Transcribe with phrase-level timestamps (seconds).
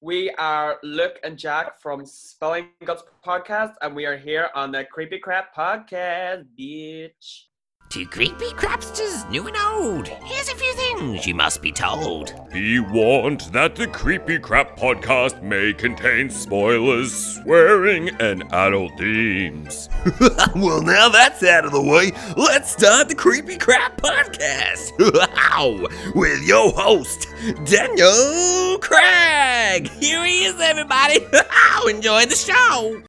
[0.00, 4.84] We are Luke and Jack from Spilling Guts Podcast, and we are here on the
[4.84, 7.47] Creepy Crap Podcast, bitch.
[7.90, 12.34] To creepy crapsters, new and old, here's a few things you must be told.
[12.52, 19.88] Be warned that the Creepy Crap podcast may contain spoilers, swearing, and adult themes.
[20.54, 24.92] well, now that's out of the way, let's start the Creepy Crap Podcast
[26.14, 27.26] with your host,
[27.64, 29.88] Daniel Craig.
[29.92, 31.26] Here he is, everybody.
[31.88, 33.02] Enjoy the show.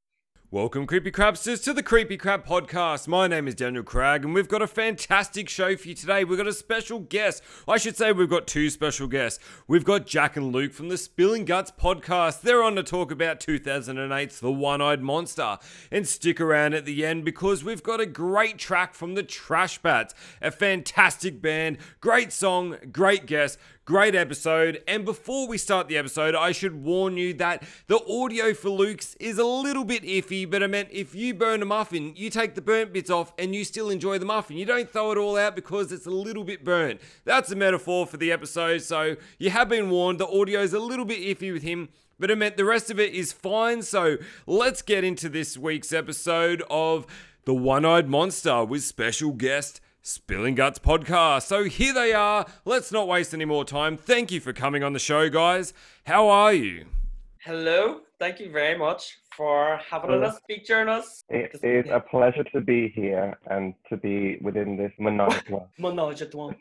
[0.52, 3.06] Welcome, Creepy Crapsters, to the Creepy Crap Podcast.
[3.06, 6.24] My name is Daniel Craig, and we've got a fantastic show for you today.
[6.24, 7.44] We've got a special guest.
[7.68, 9.38] I should say we've got two special guests.
[9.68, 12.40] We've got Jack and Luke from the Spilling Guts Podcast.
[12.40, 15.58] They're on to talk about 2008's The One Eyed Monster.
[15.92, 19.78] And stick around at the end because we've got a great track from the Trash
[19.78, 23.56] Bats, a fantastic band, great song, great guest.
[23.90, 24.84] Great episode.
[24.86, 29.16] And before we start the episode, I should warn you that the audio for Luke's
[29.16, 32.54] is a little bit iffy, but I meant if you burn a muffin, you take
[32.54, 34.56] the burnt bits off and you still enjoy the muffin.
[34.56, 37.00] You don't throw it all out because it's a little bit burnt.
[37.24, 40.20] That's a metaphor for the episode, so you have been warned.
[40.20, 41.88] The audio is a little bit iffy with him.
[42.16, 43.82] But I meant the rest of it is fine.
[43.82, 47.08] So let's get into this week's episode of
[47.44, 51.42] The One Eyed Monster with special guest Spilling Guts podcast.
[51.42, 52.46] So here they are.
[52.64, 53.96] Let's not waste any more time.
[53.96, 55.72] Thank you for coming on the show, guys.
[56.04, 56.86] How are you?
[57.38, 61.24] Hello, thank you very much for having us featuring us.
[61.28, 65.42] It is a pleasure to be here and to be within this menage.
[65.78, 66.52] menage a trois.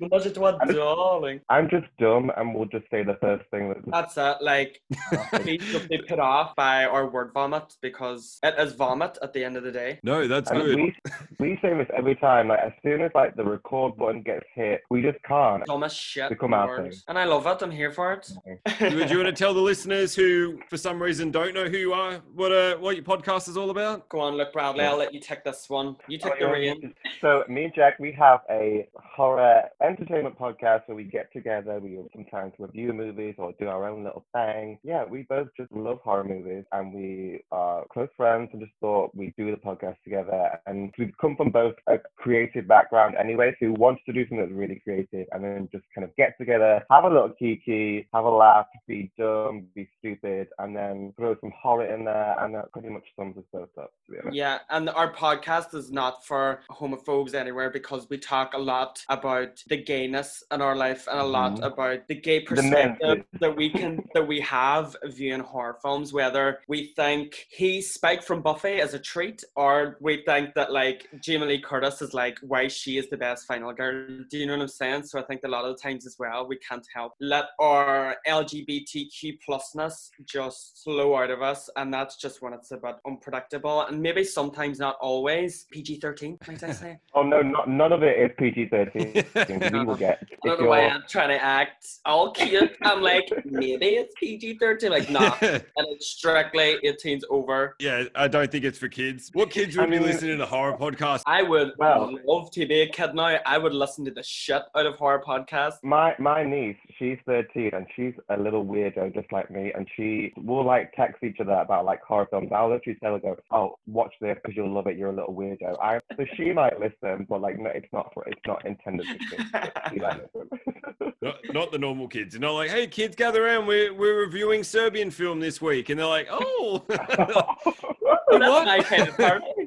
[0.00, 1.40] menage a trois, darling.
[1.48, 3.78] I'm just dumb and we'll just say the first thing that.
[3.86, 4.36] That's it.
[4.40, 4.80] Like,
[5.42, 9.44] please don't be put off by our word vomit because it is vomit at the
[9.44, 9.98] end of the day.
[10.02, 10.76] No, that's And good.
[10.76, 10.94] we,
[11.38, 12.48] we say this every time.
[12.48, 15.64] Like as soon as like the record button gets hit, we just can't.
[15.64, 16.28] Dumb as shit.
[16.28, 17.04] Become our words.
[17.08, 17.62] And I love it.
[17.62, 18.30] I'm here for it.
[18.78, 21.68] Do you, do you want to tell the listeners who, for some reason, don't know
[21.68, 24.08] who you are, what uh, what your podcast is all about?
[24.10, 24.84] Go on, look, Bradley.
[24.84, 25.96] I'll let you take this one.
[26.06, 26.92] You take the Oh, reign.
[27.20, 31.80] So me and Jack, we have a horror entertainment podcast where we get together.
[31.80, 34.78] We sometimes review movies or do our own little thing.
[34.84, 38.50] Yeah, we both just love horror movies, and we are close friends.
[38.52, 40.60] And just thought we'd do the podcast together.
[40.66, 44.40] And we've come from both a creative background anyway, so we wanted to do something
[44.40, 48.24] that's really creative, and then just kind of get together, have a little kiki, have
[48.24, 52.70] a laugh, be dumb, be stupid, and then throw some horror in there, and that
[52.72, 53.92] pretty much sums us both up.
[54.06, 54.36] To be honest.
[54.36, 59.62] Yeah, and our podcast is not for homophobes anywhere because we talk a lot about
[59.68, 61.66] the gayness in our life and a lot Mhm.
[61.66, 66.12] about the gay The perspective that we can that we have viewing horror films.
[66.12, 71.08] Whether we think he Spike from Buffy is a treat, or we think that like
[71.20, 74.06] Jamie Lee Curtis is like why she is the best final girl.
[74.30, 75.04] Do you know what I'm saying?
[75.04, 78.16] So I think a lot of the times as well we can't help let our
[78.26, 83.82] LGBTQ plusness just flow out of us, and that's just when it's a bit unpredictable
[83.82, 86.38] and maybe sometimes not always PG thirteen.
[86.48, 86.98] Might I say?
[87.14, 89.24] Oh no, not, none of it is PG thirteen.
[89.72, 90.22] we will get.
[90.44, 92.76] I don't know why I'm trying to act all cute.
[92.82, 94.90] I'm like, maybe it's PG 13.
[94.90, 95.34] Like, nah.
[95.40, 97.74] And it's strictly 18s over.
[97.80, 99.30] yeah, I don't think it's for kids.
[99.32, 101.22] What kids would I be listening to horror podcasts?
[101.26, 103.38] I would Well- love to be a kid now.
[103.46, 105.78] I would listen to the shit out of horror podcasts.
[105.82, 110.32] My my niece, she's thirteen and she's a little weirdo just like me, and she
[110.36, 112.50] will like text each other about like horror films.
[112.54, 114.96] I'll literally tell her, "Go, oh, watch this because you'll love it.
[114.96, 118.24] You're a little weirdo." I so she might listen, but like no, it's not for
[118.26, 119.50] it's not intended for kids.
[119.52, 120.50] but she might listen.
[121.22, 122.34] Not, not the normal kids.
[122.34, 123.66] You're not like, hey, kids, gather around.
[123.66, 125.88] We're, we're reviewing Serbian film this week.
[125.88, 126.84] And they're like, oh,
[128.38, 128.66] That's what?
[128.66, 129.16] my kind of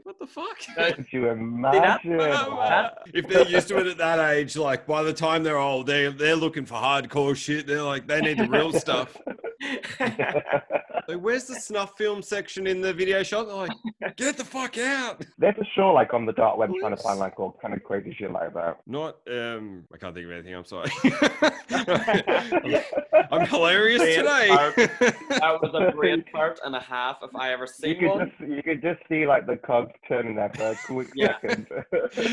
[0.03, 0.95] what the fuck?
[0.95, 2.19] Could you imagine?
[2.19, 5.87] Uh, if they're used to it at that age, like by the time they're old,
[5.87, 7.67] they they're looking for hardcore shit.
[7.67, 9.15] They're like, they need the real stuff.
[11.07, 13.47] Like, where's the snuff film section in the video shop?
[13.47, 13.71] They're like,
[14.15, 15.25] get the fuck out.
[15.39, 17.83] They're for sure like on the dark web trying to find like all kind of
[17.83, 18.77] crazy shit like that.
[18.85, 20.53] Not, um, I can't think of anything.
[20.53, 20.91] I'm sorry.
[23.31, 24.47] I'm hilarious Great today.
[24.49, 28.31] that was a great part and a half if I ever You seen could one.
[28.39, 31.37] just you could just see like the cogs turning there for a quick Yeah.
[31.41, 31.65] second.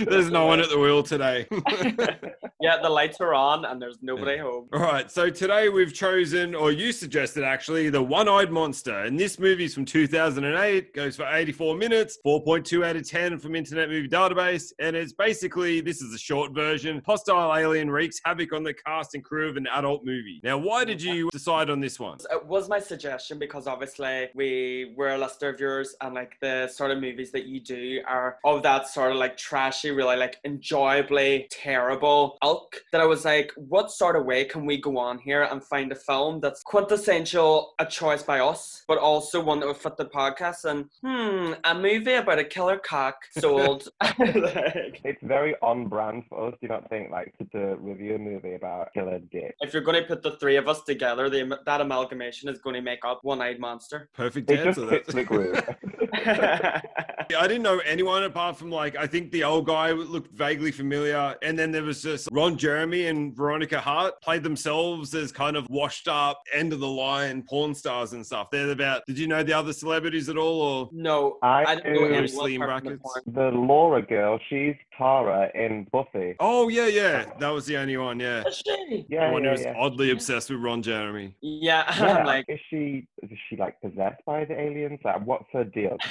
[0.07, 1.47] There's no one at the wheel today.
[2.61, 4.69] Yeah, the lights are on and there's nobody home.
[4.73, 9.01] All right, so today we've chosen, or you suggested actually, the one eyed monster.
[9.01, 13.89] And this movie's from 2008, goes for 84 minutes, 4.2 out of 10 from Internet
[13.89, 14.73] Movie Database.
[14.79, 17.03] And it's basically, this is a short version.
[17.07, 20.41] Hostile alien wreaks havoc on the cast and crew of an adult movie.
[20.43, 22.19] Now, why did you decide on this one?
[22.31, 26.69] It was my suggestion because obviously we were a lister of yours and like the
[26.69, 30.39] sort of movies that you do are of that sort of like trashy, really like
[30.45, 35.19] enjoyably terrible ilk that I was like, what sort of way can we go on
[35.19, 39.67] here and find a film that's quintessential a choice by us, but also one that
[39.67, 43.89] would fit the podcast and hmm, a movie about a killer cock sold.
[44.01, 44.17] like,
[45.05, 46.53] It's very on brand for us.
[46.55, 49.55] Do you not think like to, to review a movie about killer dick?
[49.61, 52.75] if you're going to put the three of us together, the, that amalgamation is going
[52.75, 54.09] to make up one-eyed monster.
[54.15, 54.89] Perfect It just answer.
[54.89, 55.77] fits That's- the.
[57.39, 61.35] I didn't know anyone apart from like I think the old guy looked vaguely familiar,
[61.43, 65.67] and then there was just Ron Jeremy and Veronica Hart played themselves as kind of
[65.69, 68.51] washed up end of the line porn stars and stuff.
[68.51, 69.03] They're about.
[69.07, 70.61] Did you know the other celebrities at all?
[70.63, 73.13] Or no, I I didn't know do- anyone in apart the brackets.
[73.27, 76.35] the Laura girl, she's Tara in Buffy.
[76.41, 78.19] oh yeah, yeah, that was the only one.
[78.21, 79.07] Yeah, Is she?
[79.09, 79.75] Yeah, the one who yeah, was yeah.
[79.79, 81.35] oddly obsessed with Ron Jeremy.
[81.43, 85.01] Yeah, Yeah, like, is she is she like possessed by the aliens?
[85.05, 85.97] Like, what's her deal?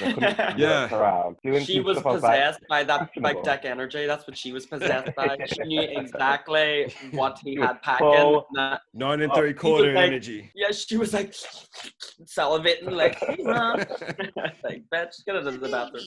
[0.56, 0.86] Yeah.
[0.88, 1.36] her out.
[1.42, 4.06] Doing she was stuff like, possessed by that like big dick energy.
[4.06, 5.36] That's what she was possessed by.
[5.46, 8.06] She knew exactly what he had packing.
[8.06, 10.50] full- Nah, Nine and oh, three quarter like- energy.
[10.54, 11.34] Yeah, she was like
[12.24, 13.20] salivating, like,
[14.64, 16.04] like, bitch, get it into the bathroom.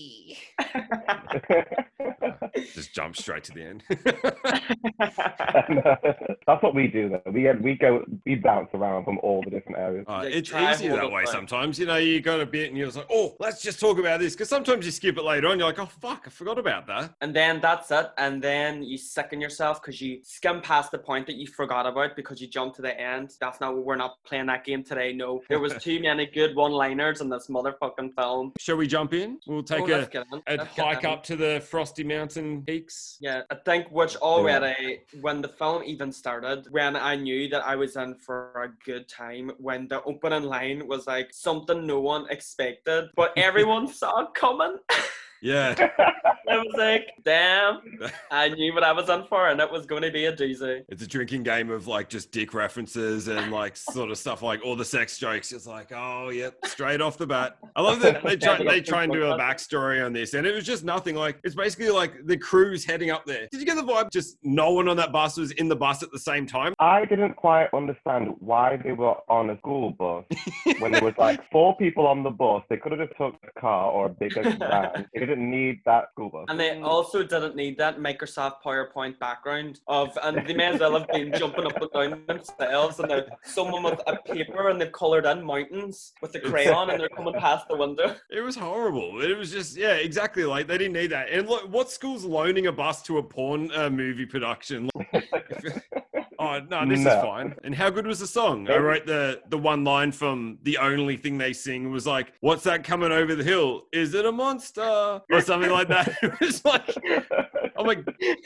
[2.74, 3.84] Just jump straight to the end.
[6.48, 7.32] That's what we do though.
[7.32, 10.06] We we go we bounce around from all the different areas.
[10.08, 11.34] Uh, Like, it's try easier hold that way fine.
[11.34, 11.80] sometimes.
[11.80, 14.20] You know, you got a bit and you're just like, oh, let's just talk about
[14.20, 14.34] this.
[14.34, 15.58] Because sometimes you skip it later on.
[15.60, 17.14] You're like, oh, fuck, I forgot about that.
[17.22, 18.08] and then that's it.
[18.18, 22.16] And then you sicken yourself because you skim past the point that you forgot about
[22.16, 23.34] because you jumped to the end.
[23.40, 25.14] That's not what we're not playing that game today.
[25.14, 28.54] No, there was too many good one-liners in this motherfucking film.
[28.60, 29.40] Shall we jump in?
[29.48, 30.60] We'll take Oh, a, let's get in.
[30.60, 31.10] a hike in.
[31.10, 33.18] up to the Frosty Mountain peaks.
[33.20, 37.76] Yeah, I think which already, when the film even started, when I knew that I
[37.76, 42.26] was in for a good time, when the opening line was like something no one
[42.30, 44.78] expected, but everyone saw it coming.
[45.42, 45.74] Yeah.
[46.50, 47.80] I was like, damn,
[48.30, 50.84] I knew what I was in for, and it was going to be a doozy.
[50.90, 54.64] It's a drinking game of like just dick references and like sort of stuff like
[54.64, 55.52] all the sex jokes.
[55.52, 57.58] It's like, oh, yep, straight off the bat.
[57.76, 60.34] I love that they try, they try and do a backstory on this.
[60.34, 63.48] And it was just nothing like, it's basically like the crew's heading up there.
[63.52, 64.12] Did you get the vibe?
[64.12, 66.74] Just no one on that bus was in the bus at the same time.
[66.80, 70.26] I didn't quite understand why they were on a school bus
[70.80, 72.64] when there was like four people on the bus.
[72.70, 75.08] They could have just took a car or a bigger van.
[75.14, 76.46] They didn't need that school bus.
[76.50, 80.98] And they also didn't need that Microsoft PowerPoint background of, and they may as well
[80.98, 83.00] have been jumping up and down themselves.
[83.00, 87.00] And they're someone with a paper and they've coloured in mountains with the crayon and
[87.00, 88.16] they're coming past the window.
[88.32, 89.22] It was horrible.
[89.22, 90.44] It was just, yeah, exactly.
[90.44, 91.30] Like they didn't need that.
[91.30, 94.90] And look, what school's loaning a bus to a porn uh, movie production?
[96.40, 97.54] oh no, this is fine.
[97.64, 98.70] And how good was the song?
[98.70, 102.64] I wrote the the one line from the only thing they sing was like, "What's
[102.64, 103.84] that coming over the hill?
[103.92, 104.82] Is it a monster?"
[105.32, 106.18] or something like that.
[106.24, 108.00] It was like, oh I'm like,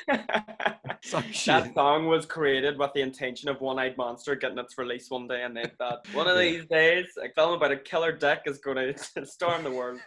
[1.03, 1.63] some shit.
[1.63, 5.27] That song was created with the intention of One Eyed Monster getting its release one
[5.27, 6.41] day, and they thought one of Yeah.
[6.43, 9.99] these days a film about a killer dick is going to storm the world.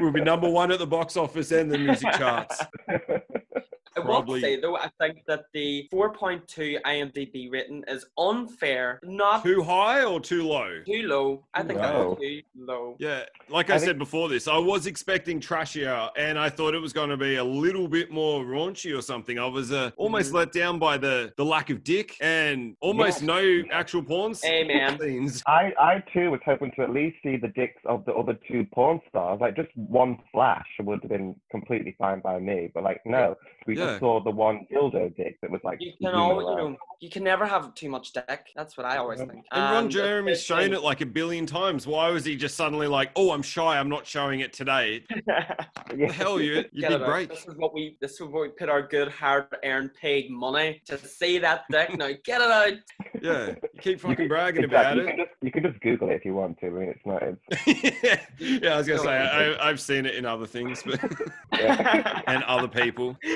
[0.00, 2.62] we'll be number one at the box office and the music charts.
[3.96, 9.42] I will Probably- say though, I think that the 4.2 IMDb rating is unfair, not
[9.42, 10.82] too, Too high or too low?
[10.84, 11.44] Too low.
[11.54, 12.10] I think Wow.
[12.10, 12.96] that's too low.
[12.98, 16.74] Yeah, like I, I said think- before this, I was expecting trashier, and I thought
[16.74, 19.38] it was going to be a little bit more raunchy or something.
[19.38, 20.34] I was uh, almost Mhm.
[20.34, 24.98] let down by the the lack of dick and almost no actual porn s- Amen.
[25.00, 25.42] scenes.
[25.46, 28.66] I, I too was hoping to at least see the dicks of the other two
[28.74, 29.40] porn stars.
[29.40, 32.70] Like just one flash would have been completely fine by me.
[32.74, 33.86] But like no, we Yeah.
[33.86, 35.80] just saw the one dildo dick that was like.
[35.80, 38.50] You can zooming all, you know, you can never have too much dick.
[38.54, 39.32] That's what I always think.
[39.32, 41.86] And Ron um, And Jeremy's shown especially- it like a billion times.
[41.86, 43.78] Why was he just suddenly like, "Oh, I'm shy.
[43.78, 45.04] I'm not showing it today"?
[45.26, 45.54] Yeah.
[46.06, 47.28] The hell, you you Get did break.
[47.30, 47.96] This is what we.
[48.00, 51.96] This is what we put our good, hard-earned, paid money to see that dick.
[51.96, 52.74] Now get it out.
[53.22, 55.02] Yeah, you keep You fucking can- bragging exactly.
[55.02, 56.66] about You can, just, you can just Google it if you want to.
[56.66, 57.22] I mean, it's not.
[57.22, 57.40] It's,
[58.02, 58.20] it.
[58.62, 61.00] yeah, I was gonna say I, I've seen it in other things, but
[61.52, 62.22] yeah.
[62.26, 63.16] and other people.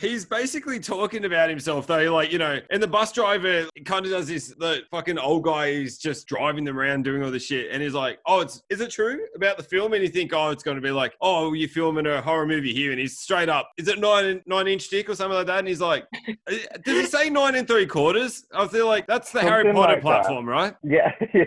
[0.00, 4.10] He's basically talking about himself though, like you know, and the bus driver kind of
[4.10, 4.48] does this.
[4.58, 7.92] The fucking old guy is just driving them around doing all this shit, and he's
[7.92, 10.76] like, "Oh, it's is it true about the film?" And you think, "Oh, it's going
[10.76, 13.88] to be like, oh, you're filming a horror movie here," and he's straight up, "Is
[13.88, 17.04] it nine nine inch dick or something like that?" And he's like, "Uh, "Does he
[17.06, 20.02] say nine and three quarters?" I feel like that's the Harry Potter like that.
[20.02, 20.74] platform, right?
[20.82, 21.44] Yeah, yeah,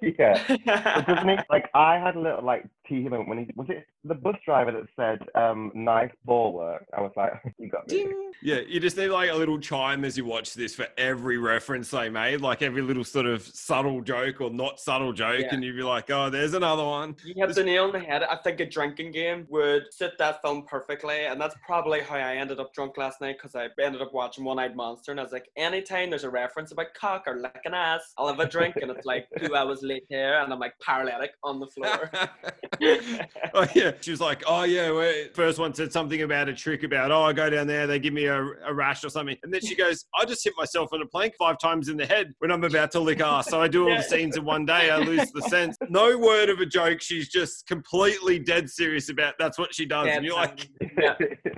[0.00, 1.00] yeah.
[1.02, 1.36] Doesn't he?
[1.50, 4.70] Like I had a little like tease moment when he was it the bus driver
[4.72, 6.84] that said um nice ball work.
[6.96, 8.06] I was like, you got me.
[8.42, 11.90] Yeah, you just need like a little chime as you watch this for every reference
[11.90, 15.54] they made, like every little sort of subtle joke or not subtle joke, Yeah.
[15.54, 18.22] and you'd be like, "Oh, there's another one." You hit the nail on the head.
[18.22, 22.36] I think a drinking game would fit that film perfectly, and that's probably how I
[22.36, 25.22] ended up drunk last night because I ended up watching One Eyed Monster, and I
[25.22, 28.76] was like, anytime there's a reference about cock or licking ass, I'll have a drink,
[28.76, 32.10] and it's like two hours later, and I'm like paralytic on the floor.
[33.54, 35.34] oh yeah, she was like, "Oh yeah." Wait.
[35.34, 38.12] First one said something about a trick about, "Oh, I go down there, they give
[38.12, 41.02] me a, a rash or something," and then she goes, "I just hit myself on
[41.02, 43.68] a plank five times in the head when I'm about to lick ass, so I
[43.68, 43.98] do all Yeah.
[43.98, 44.90] the scenes in one day.
[44.90, 47.00] I lose the sense." No word of a joke.
[47.00, 50.68] She's just completely dead serious about that's what she does, Dead and you're like.
[50.98, 51.14] Yeah.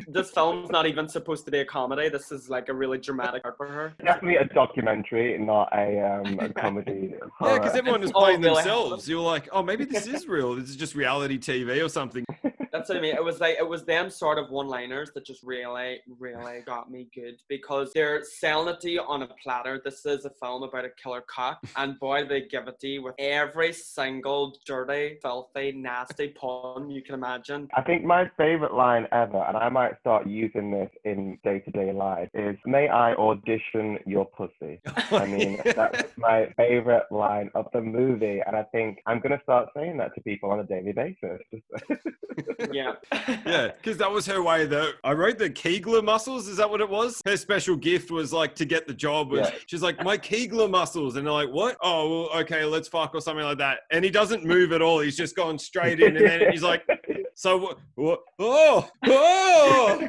[0.09, 2.09] this film's not even supposed to be a comedy.
[2.09, 3.95] This is like a really dramatic part for her.
[4.05, 7.15] Definitely a documentary, not a um a comedy.
[7.41, 9.09] Yeah, because everyone is playing really themselves.
[9.09, 10.55] You're like, oh, maybe this is real.
[10.57, 12.25] This is just reality TV or something.
[12.79, 13.17] That's what I mean.
[13.17, 17.09] It was like it was them sort of one-liners that just really, really got me
[17.13, 19.81] good because they're selling it to you on a platter.
[19.85, 23.03] This is a film about a killer cock, and boy, they give it to you
[23.03, 27.69] with every single dirty, filthy, nasty pun you can imagine.
[27.75, 31.71] I think my favorite line ever, and I might start using this in day to
[31.73, 34.81] day life, is "May I audition your pussy?"
[35.11, 39.71] I mean, that's my favorite line of the movie, and I think I'm gonna start
[39.75, 41.41] saying that to people on a daily basis.
[42.73, 42.95] Yeah.
[43.13, 44.67] yeah, because that was her way.
[44.67, 46.49] Though I wrote the Kegler muscles.
[46.49, 47.23] Is that what it was?
[47.27, 49.31] Her special gift was like to get the job.
[49.31, 49.59] Was Yeah.
[49.67, 51.77] she's like my Kegler muscles, and they're like, what?
[51.83, 53.81] Oh, well, okay, let's fuck or something like that.
[53.91, 55.01] And he doesn't move at all.
[55.01, 56.87] He's just gone straight in, and then he's like,
[57.35, 57.79] so what?
[57.95, 60.09] what oh, oh.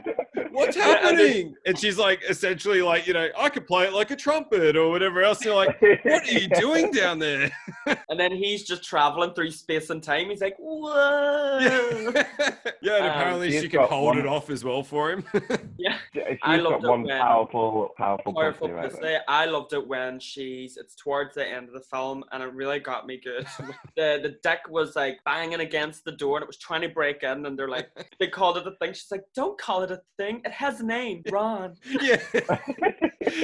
[0.60, 1.56] What's happening?
[1.66, 4.90] And she's like, essentially, like, you know, I could play it like a trumpet or
[4.90, 5.44] whatever else.
[5.44, 7.50] You're like, what are you doing down there?
[8.10, 10.30] And then he's just traveling through space and time.
[10.30, 11.60] He's like, whoa.
[11.62, 12.24] yeah,
[12.82, 15.24] yeah and Um, apparently she can hold one- it off as well for him.
[15.78, 15.98] yeah.
[16.14, 19.02] She's I got loved it when- powerful, powerful, powerful pussy, right pussy.
[19.02, 19.22] there.
[19.28, 22.80] I loved it when she's it's towards the end of the film and it really
[22.80, 23.46] got me good.
[23.96, 27.24] the the dick was like banging against the door and it was trying to break
[27.24, 27.90] in and they're like
[28.20, 28.94] they called it a thing.
[28.94, 30.42] She's like, Don't call it a thing.
[30.50, 31.76] It has a name, Ron.
[32.02, 32.18] yeah.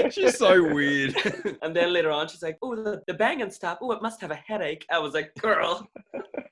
[0.09, 1.15] She's so weird.
[1.61, 4.31] And then later on she's like, Oh the, the banging stop, oh it must have
[4.31, 4.87] a headache.
[4.91, 5.87] I was like, Girl,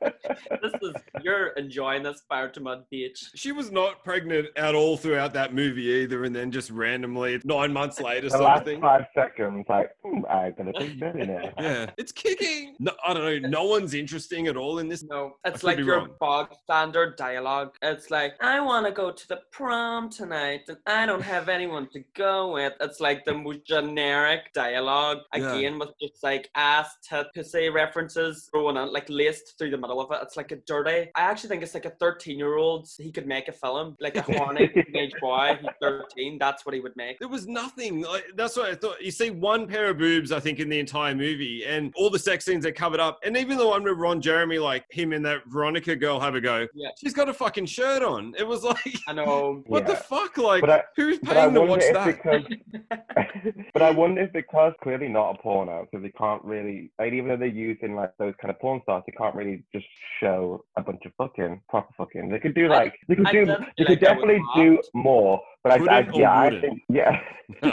[0.62, 0.94] this is
[1.24, 3.32] you're enjoying this fire to mud beach.
[3.36, 7.72] she was not pregnant at all throughout that movie either, and then just randomly nine
[7.72, 8.82] months later, The last something.
[8.82, 11.54] five seconds, like, hmm, I'm gonna be millionaire.
[11.60, 12.76] Yeah, it's kicking.
[12.80, 13.50] No, I don't know.
[13.50, 15.04] No one's interesting at all in this.
[15.04, 16.10] No, it's like be your wrong.
[16.20, 17.76] bog standard dialogue.
[17.82, 21.88] It's like, I want to go to the prom tonight and I don't have anyone
[21.94, 22.74] to go with.
[22.82, 25.20] It's like the most generic dialogue.
[25.36, 25.54] Yeah.
[25.56, 29.93] Again, with just like ass, tit, pussy references thrown on, like laced through the middle
[30.02, 30.20] of it.
[30.22, 31.10] It's like a dirty.
[31.16, 32.90] I actually think it's like a 13 year old.
[32.98, 33.96] He could make a film.
[34.00, 35.58] Like a horny teenage boy.
[35.62, 36.38] He's 13.
[36.40, 37.20] That's what he would make.
[37.20, 38.02] There was nothing.
[38.02, 39.02] Like, that's what I thought.
[39.02, 42.20] You see one pair of boobs, I think, in the entire movie, and all the
[42.20, 43.20] sex scenes are covered up.
[43.24, 46.42] And even the one with Ron Jeremy, like him and that Veronica girl have a
[46.42, 46.68] go.
[46.74, 46.90] Yeah.
[47.00, 48.34] She's got a fucking shirt on.
[48.38, 49.64] It was like, I know.
[49.68, 50.38] what the fuck?
[50.38, 52.06] Like, I- who's paying to wonder watch that?
[52.06, 57.14] because, but I wonder if because clearly not a porno, so they can't really, like,
[57.14, 59.83] even though they're using like those kind of porn stars, they can't really just
[60.20, 62.30] show a bunch of fucking proper fucking.
[62.30, 65.42] They could do like they could I do they could like definitely do more.
[65.64, 67.20] But I, I yeah I think yeah.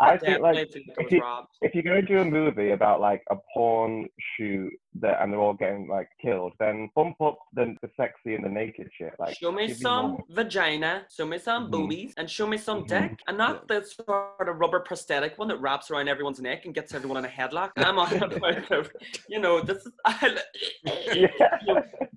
[0.00, 1.48] I think like if you- robbed.
[1.62, 4.06] if you're going to do a movie about like a porn
[4.36, 8.44] shoot that and they're all getting like killed, then bump up the, the sexy and
[8.44, 9.12] the naked shit.
[9.18, 10.24] Like show me some more.
[10.30, 11.70] vagina, show me some Mhm.
[11.70, 12.88] boobies, and show me some Mhm.
[12.88, 16.74] dick, and not the sort of rubber prosthetic one that wraps around everyone's neck and
[16.74, 17.70] gets everyone in a headlock.
[17.76, 18.90] I'm on about,
[19.28, 19.92] you know, this is.
[20.04, 20.38] I,
[21.14, 21.28] yeah.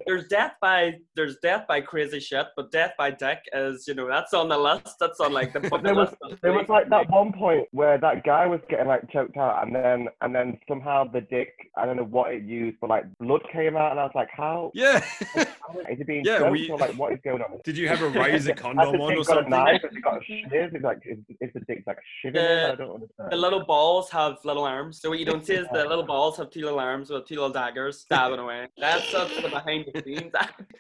[0.08, 4.08] there's death by there's death by crazy shit, but death by dick is you know
[4.08, 4.96] that's on the list.
[5.00, 6.42] That's on like the But there was list.
[6.42, 9.76] there was like that one point where that guy was getting like choked out, and
[9.76, 13.42] then and then somehow the dick I don't know what it used but like blood
[13.52, 15.00] came out, and I was like, how Yeah.
[15.36, 17.60] how is he being Yeah, choked, we- or like what is going on?
[17.64, 19.46] Did you have a razor Has the condom on dick or got something?
[19.54, 19.82] a knife?
[19.82, 20.76] Has it got a shiv?
[20.76, 22.34] Is like is, is the dick like shiving?
[22.36, 23.32] The- I don't understand.
[23.32, 25.02] The little balls have little arms.
[25.02, 27.36] So what you don't see is the little balls have two little arms with two
[27.36, 28.68] little daggers stabbing away.
[28.78, 30.32] That's that's the behind the scenes.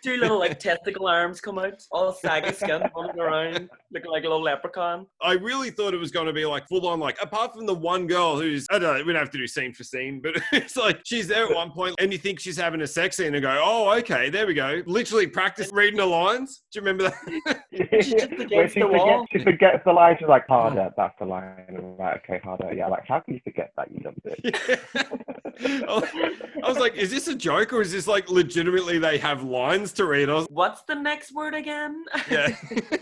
[0.04, 4.27] two little like testicle arms come out, all saggy skin running around, looking like a
[4.27, 5.08] little leprechaun.
[5.22, 7.74] I really thought it was going to be like full on, like apart from the
[7.74, 10.41] one girl who's I don't know, we don't have to do scene for scene, but
[10.51, 13.34] it's like she's there at one point and you think she's having a sex scene
[13.36, 14.82] and go, oh okay, there we go.
[14.86, 16.63] Literally practice reading the lines.
[16.72, 17.13] Do you remember
[17.46, 17.63] that?
[18.01, 19.25] She's just against she the forgets, wall.
[19.32, 20.18] she forgets the line.
[20.20, 20.91] She's like, harder.
[20.98, 21.96] That's the line.
[21.98, 22.18] Right.
[22.24, 22.39] Okay.
[22.44, 22.74] Harder.
[22.74, 22.88] Yeah.
[22.88, 23.91] Like, how can you forget that?
[23.91, 25.39] You dumb bitch.
[26.63, 29.91] I was like, is this a joke or is this like legitimately they have lines
[29.94, 30.29] to read?
[30.29, 32.06] I was What's the next word again?
[32.29, 32.56] yeah.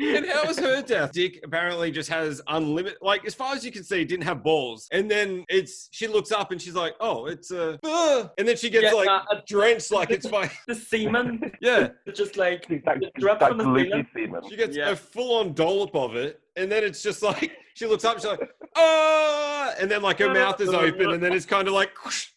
[0.00, 1.10] And how was her death?
[1.10, 4.86] Dick apparently just has unlimited, like as far as you can see, didn't have balls.
[4.92, 8.56] And then it's she looks up and she's like, "Oh, it's a," uh, and then
[8.56, 10.50] she gets Yeah, like uh, uh, drenched, like it's fine.
[10.68, 14.06] the semen, Yeah, just like She's like, It dropped from the gloomy ceiling.
[14.14, 14.42] semen.
[14.48, 14.90] she gets Yeah.
[14.90, 18.40] a full-on dollop of it, and then it's just like she looks up, she's like,
[18.76, 21.90] "Oh," and then like her mouth is open, and then it's kind of like,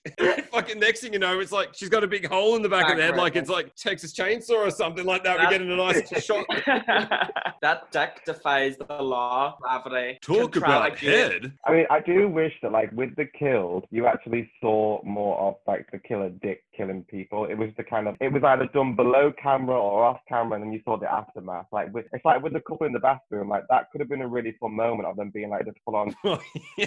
[0.52, 2.92] fucking next thing you know, it's like she's got a big hole in the back
[2.92, 5.38] of the head, like it's like Texas Chainsaw or something like that.
[5.38, 6.46] We're That- getting a nice shot.
[7.62, 10.20] that deck defies the law of gravity.
[10.22, 11.32] Talk about again.
[11.32, 11.54] head.
[11.66, 15.56] I mean, I do wish that, like, with the kills, you actually saw more of
[15.68, 17.46] like the killer dick killing people.
[17.46, 20.64] It was the kind of it was either done below camera or off camera, and
[20.66, 21.66] then you saw the aftermath.
[21.72, 23.50] Like, with, it's like with the couple in the bathroom.
[23.50, 25.96] Like, that could have been a really fun moment of them being like just full
[26.02, 26.40] on oh,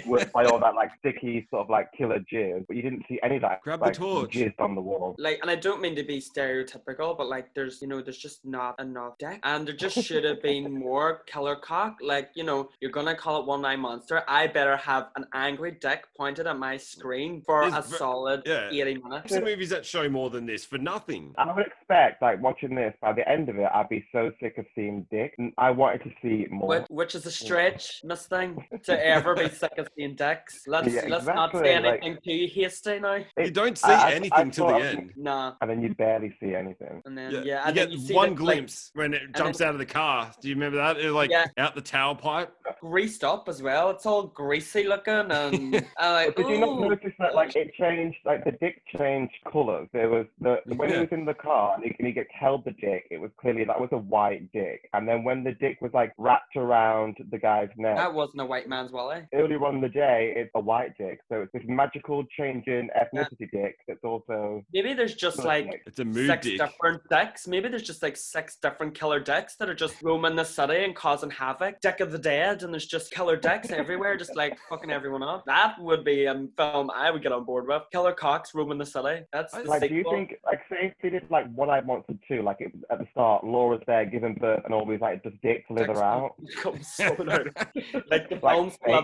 [0.05, 3.19] worked by all that like sticky sort of like killer jizz, but you didn't see
[3.23, 4.31] any of that Grab the like torch.
[4.31, 5.15] jizz on the wall.
[5.17, 8.45] Like, and I don't mean to be stereotypical, but like, there's, you know, there's just
[8.45, 11.97] not enough deck, and there just should have been more killer cock.
[12.01, 14.23] Like, you know, you're gonna call it one eye monster.
[14.27, 18.69] I better have an angry dick pointed at my screen for Yes, a solid yeah.
[18.71, 19.33] 80 minutes.
[19.33, 21.33] Some movies that show more than this for nothing.
[21.37, 24.57] I would expect, like, watching this, by the end of it, I'd be so sick
[24.57, 25.33] of seeing dick.
[25.37, 26.67] and I wanted to see more.
[26.67, 30.63] Which, which is a stretch, Miss Thing, to ever be sick of seeing dicks.
[30.65, 33.19] Let's Yeah, let's not exactly, say like- anything too hasty now.
[33.37, 35.13] You don't see I- I- I anything till thought- the end.
[35.15, 37.03] Nah, And then you barely see anything.
[37.05, 39.35] and then Yeah, yeah, you and get you see one the, like, glimpse when it
[39.35, 40.31] jumps out of the car.
[40.41, 40.97] Do you remember that?
[40.97, 41.45] It like Yeah.
[41.59, 42.47] out the tailpipe.
[42.81, 43.89] greased up as well.
[43.91, 47.73] It's all greasy looking and I'm uh, like, did you not notice that like it
[47.75, 49.87] changed, like the dick changed colours?
[49.91, 50.95] There was the when Yeah.
[50.95, 53.31] he was in the car and he, and he gets held the dick, it was
[53.37, 54.89] clearly that was a white dick.
[54.93, 56.94] And then when the dick was like wrapped around
[57.31, 59.25] the guy's neck, That wasn't a white man's wallet.
[59.33, 61.19] earlier on in the day, it's a white dick.
[61.31, 65.99] So it's this magical changing in ethnicity dick that's also Maybe there's just like It's
[65.99, 66.57] a mood six dick.
[66.59, 67.47] different dicks.
[67.47, 70.95] Maybe there's just like six different killer dicks that are just roaming the city and
[70.95, 71.79] causing havoc.
[71.81, 75.43] Dick of the dead, and there's just killer dicks everywhere, just like fucking everyone up.
[75.45, 77.83] That would be a film I would get on board with.
[77.91, 79.21] Killer cocks roaming the city.
[79.31, 79.81] That's the like.
[79.81, 80.13] Do you sequel.
[80.13, 83.07] think like say if they did like One Eyed Monster two, like it, at the
[83.11, 86.31] start, Laura's there giving birth and all these like just dicks slither Dicks out.
[86.97, 87.27] come soaking
[88.11, 89.03] like the Like film fake.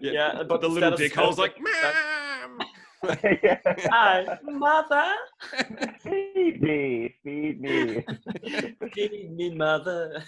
[0.00, 0.12] Yeah.
[0.12, 2.58] Yeah, but the little dick hole's like, ma'am.
[3.42, 3.58] Yeah.
[3.90, 5.12] Hi, mother.
[6.00, 8.04] feed me, feed me.
[8.92, 10.22] Feed me, mother.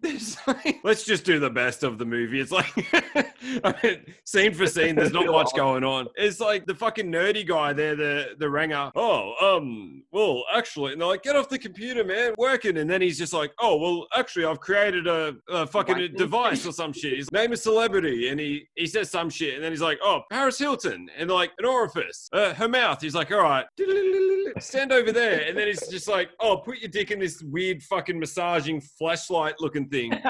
[0.00, 2.40] There's like- let's just do the best of the movie.
[2.40, 2.66] It's like,
[3.64, 6.08] I mean, scene for scene, there's not much going on.
[6.16, 8.90] It's like the fucking nerdy guy there, the the ranger.
[8.96, 12.76] Oh, um, well, actually, and they're like, get off the computer, man, working.
[12.78, 16.16] And then he's just like, oh, well, actually, I've created a, a fucking What?
[16.16, 17.16] device or some shit.
[17.16, 20.22] His name is celebrity, and he he says some shit, and then he's like, oh,
[20.30, 23.00] Paris Hilton, and like, an orifice, uh, her mouth.
[23.00, 23.66] He's like, all right,
[24.58, 27.82] stand over there, and then he's just like, oh, put your dick in this weird
[27.82, 30.12] fucking massaging flashlight looking thing.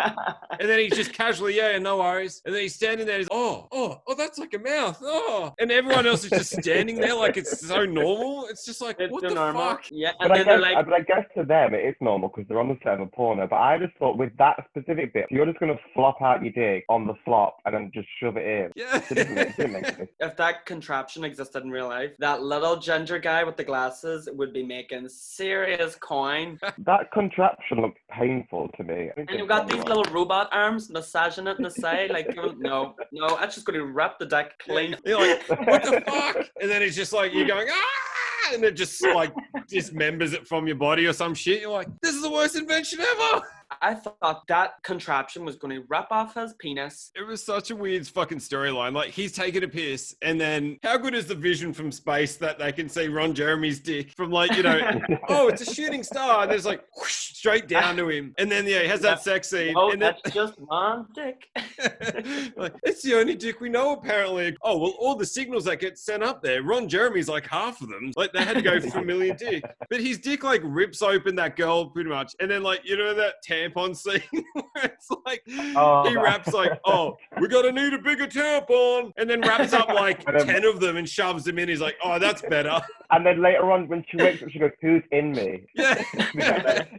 [0.60, 2.40] And then he's just casually, yeah, no worries.
[2.44, 4.96] And then he's standing there, he's, oh, oh, oh, that's like a mouth.
[5.02, 5.52] Oh.
[5.58, 8.46] And everyone else is just standing there like it's so normal.
[8.46, 9.60] It's just like, It's what the normal.
[9.60, 9.84] fuck?
[9.90, 12.28] Yeah, and But I, guess, they're like, but I guess to them it is normal
[12.28, 13.48] because they're on the set of a porno.
[13.48, 16.84] But I just thought with that specific bit, you're just gonna flop out your dick
[16.88, 18.70] on the flop and then just shove it in.
[18.76, 19.00] Yeah.
[19.10, 20.10] It didn't, it didn't make sense.
[20.20, 24.52] if that contraption existed in real life, that little ginger guy with the glasses would
[24.52, 26.58] be making serious coin.
[26.78, 29.10] That contraption looked painful to me.
[29.16, 32.10] And you've got these little robot arms massaging it in the side.
[32.10, 34.96] Like, no, no, that's just going to wrap the deck clean.
[35.04, 36.36] You're like, what the fuck?
[36.60, 38.54] And then it's just like, you're going, ah!
[38.54, 39.32] And it just like
[39.70, 41.62] dismembers it from your body or some shit.
[41.62, 43.42] You're like, this is the worst invention ever.
[43.82, 47.10] I thought that contraption was going to rip off his penis.
[47.14, 48.94] It was such a weird fucking storyline.
[48.94, 52.58] Like he's taking a piss, and then how good is the vision from space that
[52.58, 54.80] they can see Ron Jeremy's dick from like you know,
[55.28, 58.66] oh it's a shooting star, and there's like whoosh, straight down to him, and then
[58.66, 61.46] yeah, he has that sex scene, Oh, and then that's just one dick.
[62.56, 64.56] like it's the only dick we know apparently.
[64.62, 67.88] Oh well, all the signals that get sent up there, Ron Jeremy's like half of
[67.88, 68.12] them.
[68.16, 71.34] Like they had to go for a million dick, but his dick like rips open
[71.36, 74.20] that girl pretty much, and then like you know that tampon scene
[74.54, 75.42] where it's like
[75.76, 79.72] Oh, he that- raps like, "Oh, we're gonna need a bigger tampon," and then wraps
[79.72, 81.68] up like um, ten of them and shoves them in.
[81.68, 84.72] He's like, "Oh, that's better." And then later on, when she wakes up, she goes,
[84.80, 86.02] "Who's in me?" Yeah.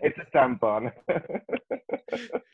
[0.01, 0.91] it's a tampon.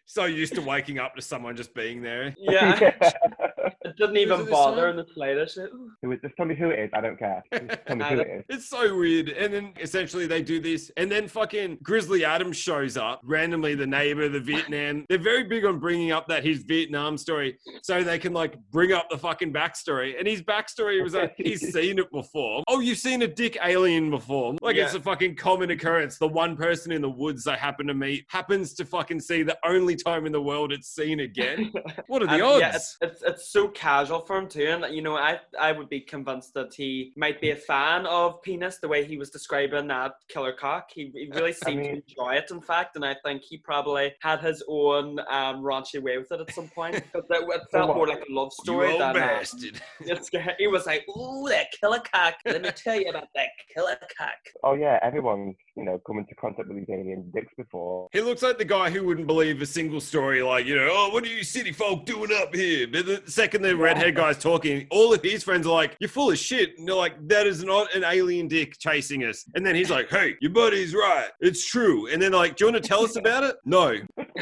[0.05, 2.33] so used to waking up to someone just being there.
[2.39, 5.57] Yeah, it doesn't even it bother in the slightest.
[5.57, 6.17] Ooh.
[6.23, 6.89] Just tell me who it is.
[6.93, 7.43] I don't care.
[7.53, 8.43] Just tell me who it is.
[8.49, 9.29] It's so weird.
[9.29, 13.85] And then essentially they do this, and then fucking Grizzly Adams shows up randomly, the
[13.91, 15.05] neighbor, the Vietnam.
[15.09, 18.91] They're very big on bringing up that his Vietnam story so they can like bring
[18.93, 20.17] up the fucking backstory.
[20.17, 22.63] And his backstory was like, he's seen it before.
[22.67, 24.55] Oh, you've seen a dick alien before.
[24.61, 26.17] Like it's a fucking common occurrence.
[26.17, 29.57] The one person in the woods they happen to meet happens to fucking see the
[29.65, 31.71] only time in the world it's seen again.
[32.07, 32.61] What are the And, odds?
[32.61, 35.89] Yeah, it's, it's it's so casual for him too, and you know, I I would
[35.89, 39.87] be convinced that he might be a fan of penis the way he was describing
[39.87, 40.89] that killer cock.
[40.93, 43.80] He, he really seemed mean- to enjoy it, in fact, and I think he probably
[44.21, 47.03] had his own um, raunchy way with it at some point.
[47.11, 47.97] Because it, it felt what?
[47.97, 49.09] more like a love you story old than.
[49.11, 49.81] Uh, bastard.
[50.01, 52.35] it's, he was like, "Ooh, that killer cock!
[52.45, 56.35] Let me tell you about that killer cock." Oh yeah, everyone's you know come into
[56.35, 58.07] contact with these alien dicks before.
[58.11, 61.09] He looks like the guy who wouldn't believe a single story, like, you know, oh,
[61.09, 62.87] what are you city folk doing up here?
[62.87, 66.31] But the second the redhead guy's talking, all of his friends are like, you're full
[66.31, 66.77] of shit.
[66.77, 69.45] And they're like, that is not an alien dick chasing us.
[69.55, 71.29] And then he's like, hey, your buddy's right.
[71.39, 72.07] It's true.
[72.11, 73.55] And then, like, do you want to tell us about it?
[73.65, 73.97] No.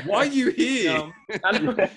[0.06, 0.92] Why are you here?
[0.92, 1.90] Um, and,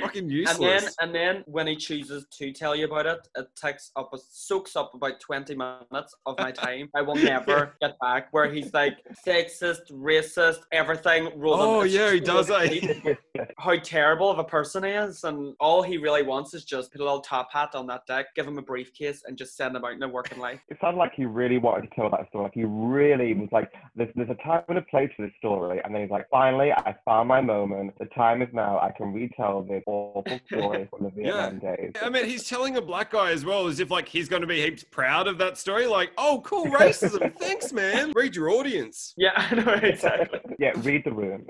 [0.00, 3.90] Fucking and then and then when he chooses to tell you about it, it takes
[3.96, 6.88] up soaks up about twenty minutes of my time.
[6.94, 8.28] I will never get back.
[8.30, 11.60] Where he's like sexist, racist, everything rolled.
[11.60, 13.16] Oh, yeah, he does, really?
[13.58, 17.00] How terrible of a person he is, and all he really wants is just put
[17.00, 19.84] a little top hat on that deck, give him a briefcase, and just send him
[19.84, 20.60] out in a working life.
[20.68, 22.44] It sounded like he really wanted to tell that story.
[22.44, 25.80] Like he really was like, there's, there's a time and a place for this story.
[25.84, 27.94] And then he's like, finally, I found my moment.
[27.98, 28.78] The time is now.
[28.80, 31.92] I can retell this awful story from the Vietnam days.
[32.02, 34.46] I mean, he's telling a black guy as well, as if like he's going to
[34.46, 35.86] be heaps proud of that story.
[35.86, 37.34] Like, oh, cool racism.
[37.38, 38.12] Thanks, man.
[38.14, 39.14] Read your audience.
[39.16, 40.38] Yeah, I know exactly.
[40.58, 41.46] yeah, read the room.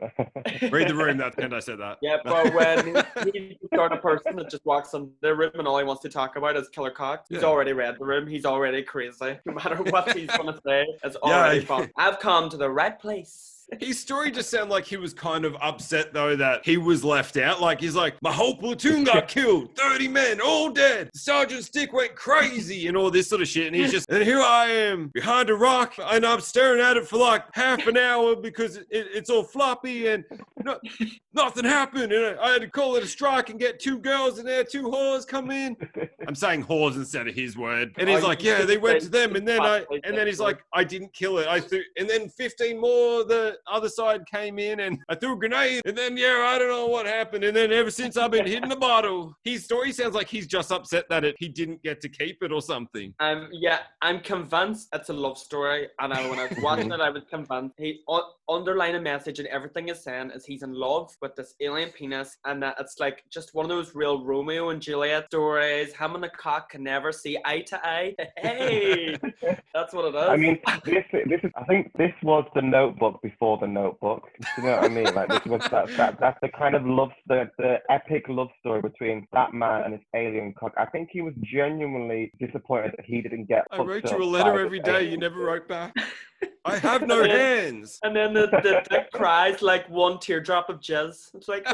[0.70, 1.16] Read the room.
[1.18, 1.98] That and I said that.
[2.02, 2.94] Yeah, but when he's
[3.60, 6.08] the sort of person that just walks in the room and all he wants to
[6.08, 7.48] talk about is killer cock, he's Yeah.
[7.48, 8.28] already read the room.
[8.28, 9.38] He's already crazy.
[9.44, 11.34] No matter what he's going to say, it's Yeah.
[11.36, 11.90] already fun.
[11.96, 13.57] I've come to the right place.
[13.80, 17.36] His story just sounded like he was kind of upset though that he was left
[17.36, 17.60] out.
[17.60, 21.10] Like he's like, my whole platoon got killed, thirty men, all dead.
[21.14, 23.66] Sergeant Stick went crazy and all this sort of shit.
[23.66, 27.06] And he's just, and here I am behind a rock, and I'm staring at it
[27.06, 30.24] for like half an hour because it, it's all floppy and
[30.64, 30.78] no,
[31.34, 32.12] nothing happened.
[32.12, 34.84] And I had to call it a strike and get two girls in there, two
[34.84, 35.76] whores come in.
[36.26, 37.92] I'm saying whores instead of his word.
[37.98, 40.60] And he's like, yeah, they went to them, and then I, and then he's like,
[40.72, 41.46] I didn't kill it.
[41.46, 45.36] I threw, and then 15 more the other side came in, and I threw a
[45.36, 48.46] grenade, and then yeah, I don't know what happened, and then ever since I've been
[48.46, 49.34] hitting the bottle.
[49.44, 52.52] His story sounds like he's just upset that it he didn't get to keep it
[52.52, 53.14] or something.
[53.20, 57.00] Um, yeah, I'm convinced it's a love story, and I, when I was watching it,
[57.00, 61.14] I was convinced he un- a message and everything he's saying is he's in love
[61.22, 64.80] with this alien penis, and that it's like just one of those real Romeo and
[64.80, 65.94] Juliet stories.
[65.94, 68.14] Him and the cock can never see eye to eye.
[68.36, 69.16] Hey,
[69.74, 70.28] that's what it is.
[70.28, 71.50] I mean, this this is.
[71.56, 74.28] I think this was the Notebook before the Notebook.
[74.38, 75.14] Do you know what I mean?
[75.14, 78.82] Like this was that, that that's the kind of love, the the epic love story
[78.82, 80.72] between that man and his alien cock.
[80.76, 83.66] I think he was genuinely disappointed that he didn't get.
[83.70, 85.08] I wrote you a letter every day.
[85.08, 85.94] You never wrote back.
[86.64, 87.98] I have no hands.
[88.02, 91.30] and then the, the dick cries like one teardrop of jizz.
[91.34, 91.66] It's like,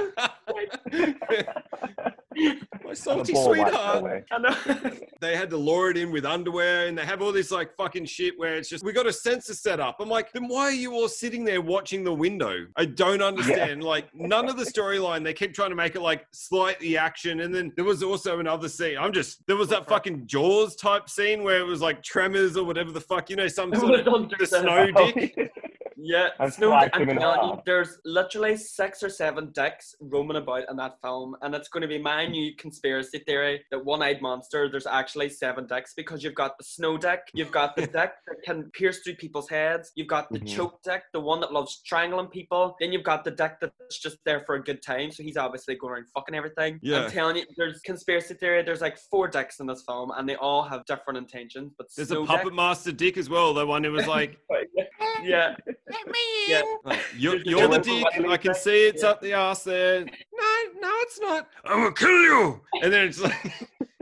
[2.84, 4.26] My salty the ball wiped sweetheart.
[4.30, 4.90] I know.
[5.20, 8.04] they had to lure it in with underwear and they have all this like fucking
[8.06, 9.96] shit where it's just we got a sensor set up.
[10.00, 12.66] I'm like, then why are you all sitting there watching the window?
[12.76, 13.82] I don't understand.
[13.82, 15.24] Like none of the storyline.
[15.24, 17.40] They keep trying to make it like slightly action.
[17.40, 18.98] And then there was also another scene.
[18.98, 22.64] I'm just there was that fucking Jaws type scene where it was like tremors or
[22.64, 25.52] whatever the fuck, you know, some sort of under the the- snow dick.
[26.06, 27.64] Yeah, And Snow slice I'm him in telling you, half.
[27.64, 31.88] there's literally six or seven dicks roaming about in that film, and it's going to
[31.88, 34.68] be my new conspiracy theory that one-eyed monster.
[34.70, 38.42] There's actually seven dicks because you've got the snow dick, you've got the dick that
[38.44, 40.54] can pierce through people's heads, you've got the Mhm.
[40.54, 44.18] choke dick, the one that loves strangling people, then you've got the dick that's just
[44.26, 45.10] there for a good time.
[45.10, 46.80] So he's obviously going around fucking everything.
[46.82, 47.04] Yeah.
[47.04, 48.62] I'm telling you, there's conspiracy theory.
[48.62, 51.72] There's like four dicks in this film, and they all have different intentions.
[51.78, 53.54] But There's a puppet dick, master dick as well.
[53.54, 54.36] The one who was like,
[54.74, 54.84] yeah,
[55.22, 55.54] yeah.
[56.84, 58.26] like, "You're, you're the the dick.
[58.28, 59.10] I can see it's Yeah.
[59.10, 61.48] up the ass there." No, no, it's not.
[61.64, 62.60] I'm gonna kill you.
[62.82, 63.88] And then it's like, like,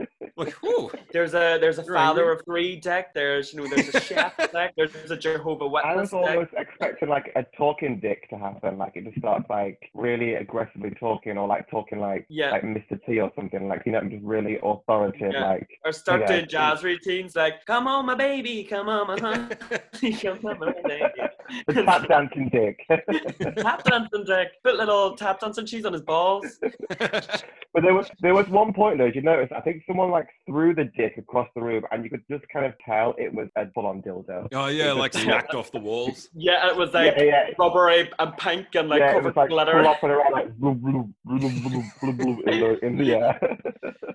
[0.61, 0.91] whew.
[1.11, 2.35] There's a there's a You're father angry?
[2.35, 3.13] of three deck.
[3.13, 4.73] There's you know there's a chef deck.
[4.77, 5.85] There's a Jehovah Witness.
[5.85, 6.35] I Witness was deck.
[6.35, 10.91] almost expecting like a talking dick to happen, like it just starts like really aggressively
[10.99, 12.51] talking, or like talking like Yeah.
[12.51, 12.99] like Mr.
[13.05, 15.47] T or something, like you know, just really authoritative, Yeah.
[15.47, 16.27] like Or start Yeah.
[16.27, 20.71] doing jazz routines like "Come on, my baby, come on, my honey, come on, my
[20.83, 21.03] baby."
[21.67, 22.79] the tap dancing dick.
[23.57, 24.47] tap dancing dick.
[24.63, 26.59] Put little tap dancing cheese on his balls.
[26.99, 29.05] But there was there was one point though.
[29.05, 29.51] Did you notice?
[29.55, 32.65] I think someone like threw the dick across the room, and you could just kind
[32.65, 34.47] of tell it was a full-on dildo.
[34.53, 36.29] oh yeah, like smacked off the walls.
[36.35, 39.11] Yeah, it was like yeah, yeah, rubbery and pink and like yeah.
[39.11, 39.81] It covered was like in glitter.
[39.81, 43.39] flopping around like bloop, bloop, bloop, bloop, bloop, bloop, in the in the air.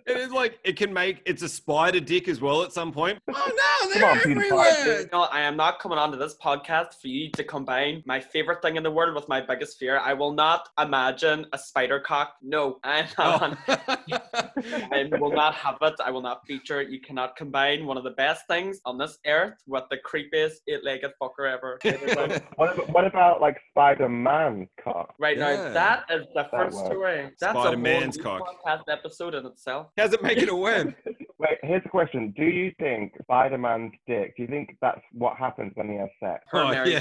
[0.08, 3.18] It is like it can make it's a spider dick as well at some point.
[3.28, 5.06] Oh no, they're on, Peter everywhere.
[5.12, 8.76] No, I am not coming onto this podcast for you to combine my favorite thing
[8.76, 9.98] in the world with my biggest fear.
[9.98, 12.36] I will not imagine a spider cock.
[12.42, 13.22] No, I am oh.
[13.22, 13.58] not.
[13.68, 14.50] Oh.
[14.92, 15.94] I will not have it.
[16.00, 16.82] I will not feature.
[16.82, 21.12] You cannot combine one of the best things on this earth with the creepiest eight-legged
[21.20, 21.78] fucker ever.
[21.84, 25.14] It is like- what, about, what about like Spider-Man cock?
[25.18, 25.56] right Yeah.
[25.56, 26.86] now, that is a different works.
[26.86, 27.30] story.
[27.40, 28.62] That's a Spider-Man's whole cock.
[28.66, 29.88] podcast episode in itself.
[29.96, 30.94] How's it make it a win?
[31.40, 34.34] Wait, here's a question: Do you think Spider-Man's dick?
[34.36, 36.44] Do you think that's what happens when he has sex?
[36.52, 37.00] Oh, Her Oh, yeah.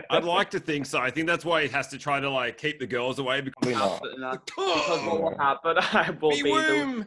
[0.10, 0.98] I'd like to think so.
[0.98, 3.72] I think that's why he has to try to like keep the girls away because
[3.72, 4.20] Probably not.
[4.32, 4.46] not.
[4.46, 5.76] Because what will happen?
[5.78, 7.06] I will Be be those worm.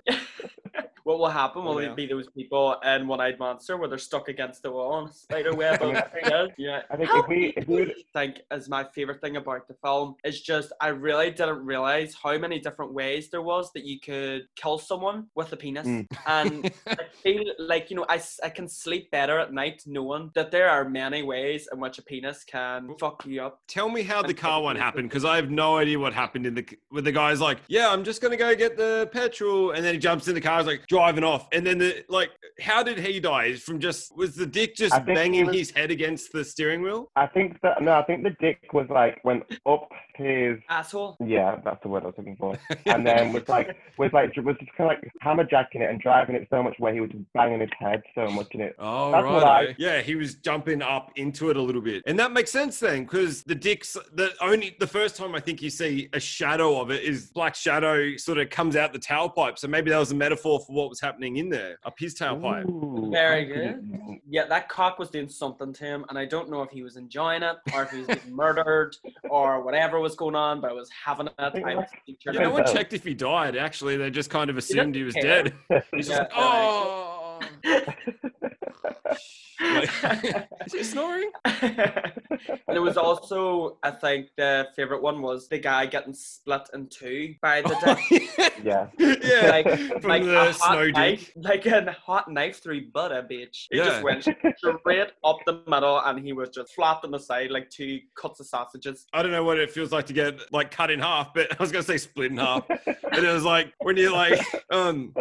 [1.04, 1.94] What will happen will Oh, yeah.
[1.94, 5.14] be those people in One Eyed Monster where they're stuck against the wall and a
[5.14, 6.50] spider web of fingers.
[6.58, 6.82] Yeah.
[6.90, 10.16] I think Help if we if we think is my favorite thing about the film
[10.24, 14.44] is just I really didn't realize how many different ways there was that you could
[14.56, 15.88] kill someone with a penis.
[15.88, 16.08] Mm.
[16.26, 20.52] And I feel like, you know, I, I can sleep better at night knowing that
[20.52, 23.62] there are many ways in which a penis can fuck you up.
[23.68, 26.56] Tell me how the car one happened because I have no idea what happened in
[26.56, 29.94] the with the guy's like, yeah, I'm just gonna go get the petrol, and then
[29.94, 32.98] he jumps in the car, he's like driving off, and then the like, how did
[32.98, 33.56] he die?
[33.56, 36.82] From just was the dick just I he banging was- his head against the steering
[36.82, 37.10] wheel?
[37.16, 41.16] I think that no, I think the dick was like went up his Asshole.
[41.26, 44.58] yeah, that's the word I was looking for, and then was like was like was
[44.60, 47.24] just kind of like hammerjacking it and driving it so much where he was just
[47.34, 48.76] banging his head so much in it.
[48.78, 52.04] Oh That's what right, I- yeah, he was jumping up into it a little bit,
[52.06, 55.62] and that makes sense then because the dick's the only the first time I think
[55.62, 59.58] you see a shadow of it is black shadow sort of comes out the tailpipe,
[59.58, 62.70] so maybe that was a metaphor for what was happening in there up his tailpipe.
[62.70, 63.56] Ooh, Very good.
[63.76, 66.84] couldn't- Yeah, that cock was doing something to him, and I don't know if he
[66.84, 68.96] was enjoying it or if he was getting murdered
[69.30, 71.34] or whatever was going on, but I was having it.
[71.40, 73.56] I was Yeah, no one checked if he died.
[73.56, 75.44] Actually, they just kind of assumed he was care.
[75.44, 75.54] dead.
[75.96, 77.18] He's just like, oh.
[79.64, 79.90] Like,
[80.66, 81.30] is he snoring?
[81.46, 82.12] and
[82.76, 87.36] it was also, I think, the favorite one was the guy getting split in two
[87.44, 87.76] by the
[88.10, 88.56] dick.
[88.64, 88.88] yeah.
[88.98, 93.68] yeah, like, like the a hot knife, like a hot knife through butter, bitch.
[93.70, 93.86] He Yeah.
[93.86, 97.70] just went straight up the middle, and he was just flat on the side like
[97.70, 99.06] two cuts of sausages.
[99.14, 101.62] I don't know what it feels like to get like cut in half, but I
[101.62, 102.68] was gonna say split in half.
[102.70, 104.40] and it was like when you're like,
[104.72, 105.14] um,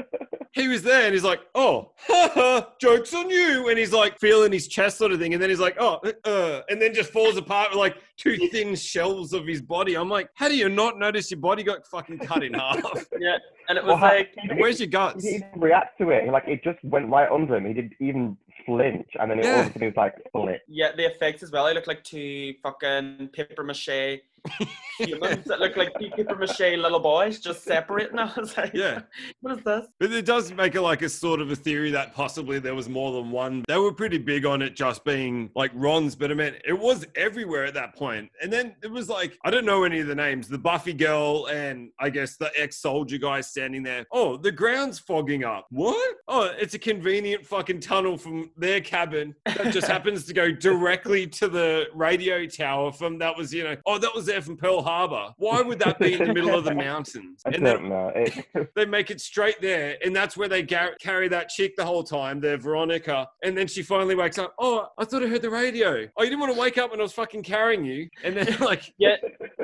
[0.53, 1.93] he was there and he's like, oh,
[2.81, 5.61] jokes on you, and he's like feeling his chest sort of thing, and then he's
[5.61, 9.63] like, oh, uh, and then just falls apart with like two thin shells of his
[9.63, 9.97] body.
[9.97, 12.81] I'm like, how do you not notice your body got fucking cut in half?
[13.21, 13.37] Yeah,
[13.69, 14.35] and it Well, was how- like.
[14.41, 15.23] he- Where's your guts?
[15.25, 15.43] He guts?
[15.53, 16.27] didn't react to it.
[16.31, 17.67] Like it just went right under him.
[17.67, 18.37] He didn't even
[18.67, 20.61] flinch, and then it, all of a sudden he was like split.
[20.69, 21.67] Yeah, the effects as well.
[21.67, 24.21] They looked like two fucking paper mache
[24.99, 28.19] humans that look like paper mache little boys just separating.
[28.57, 29.03] Like, Yeah.
[29.41, 29.87] what is this?
[29.99, 32.89] But it does make it like a sort of a theory that possibly there was
[32.89, 33.65] more than one.
[33.69, 37.07] They were pretty big on it just being like Ron's, but I mean, it was
[37.17, 38.31] everywhere at that point.
[38.43, 41.47] And then it was like, I don't know any of the names, the Buffy girl
[41.51, 44.07] and I guess the ex soldier guy standing there.
[44.13, 45.67] Oh, the ground's fogging up.
[45.71, 46.17] What?
[46.29, 51.27] Oh, it's a convenient fucking tunnel from their cabin that just happens to go directly
[51.27, 54.83] to the radio tower from that was, you know, oh, that was there from Pearl
[54.83, 55.35] Harbor.
[55.37, 57.43] Why would that be in the middle of the mountains?
[57.45, 58.13] I And don't then know.
[58.15, 61.85] It, they make it straight there, and that's where they gar- carry that chick the
[61.85, 63.29] whole time, the Veronica.
[63.43, 64.55] And then she finally wakes up.
[64.59, 66.09] Oh, I thought I heard the radio.
[66.17, 68.09] Oh, you didn't want to wake up when I was fucking carrying you.
[68.25, 69.17] And then like, Yeah,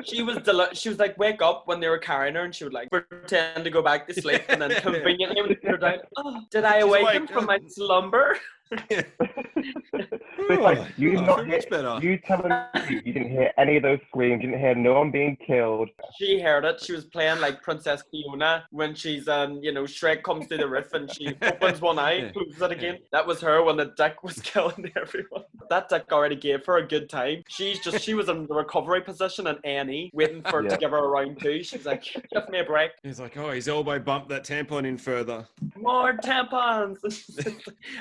[0.03, 2.63] she was deli- she was like wake up when they were carrying her, and she
[2.63, 5.97] would like pretend to go back to sleep, and then conveniently would put her down.
[6.17, 7.67] Oh, did I She's awaken like, from my oh.
[7.69, 8.37] slumber?
[8.71, 11.99] It's like you did oh, not hear, better.
[12.01, 15.11] you telling me you didn't hear any of those screams, you didn't hear no one
[15.11, 15.89] being killed.
[16.17, 16.79] She heard it.
[16.81, 20.67] She was playing like Princess Fiona when she's um you know Shrek comes through the
[20.67, 22.29] roof and she opens one eye, Yeah.
[22.31, 22.97] closes it again.
[23.11, 25.43] That was her when the dick was killing everyone.
[25.69, 27.43] That dick already gave her a good time.
[27.47, 30.69] She's just she was in the recovery position and Annie, waiting for it Yeah.
[30.71, 31.63] to give her a round two.
[31.63, 32.03] She's like,
[32.33, 32.91] give me a break.
[33.03, 35.45] He's like, oh, his elbow bumped that tampon in further.
[35.75, 36.97] More tampons.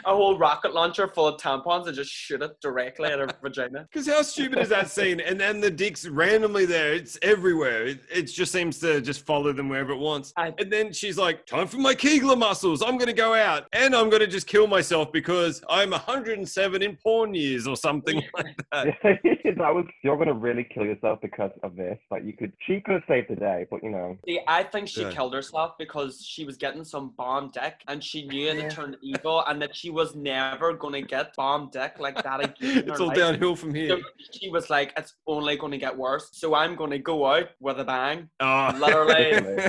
[0.05, 3.87] a whole rocket launcher full of tampons and just shoot it directly at her vagina.
[3.92, 5.21] Because how stupid is that scene?
[5.21, 6.95] And then the dick's randomly there.
[6.95, 7.85] It's everywhere.
[7.87, 10.33] It, it just seems to just follow them wherever it wants.
[10.37, 12.83] I- And then she's like, time for my Kegler muscles.
[12.83, 16.83] I'm going to go out and I'm going to just kill myself because I'm 107
[16.83, 18.95] in porn years or something like that.
[19.03, 21.99] that was you're gonna really kill yourself because of this.
[22.11, 24.88] Like you could, she could have saved the day, but you know, See, I think
[24.88, 25.11] she Yeah.
[25.12, 28.62] killed herself because she was getting some bomb dick and she knew it Yeah.
[28.64, 30.14] had turned evil and that she was
[30.51, 32.85] never gonna get bomb dick like that again.
[32.89, 33.17] It's all life.
[33.17, 33.89] downhill from here.
[33.89, 36.29] So she was like, it's only gonna get worse.
[36.33, 38.29] So I'm gonna go out with a bang.
[38.41, 38.73] Oh.
[38.79, 39.31] Literally.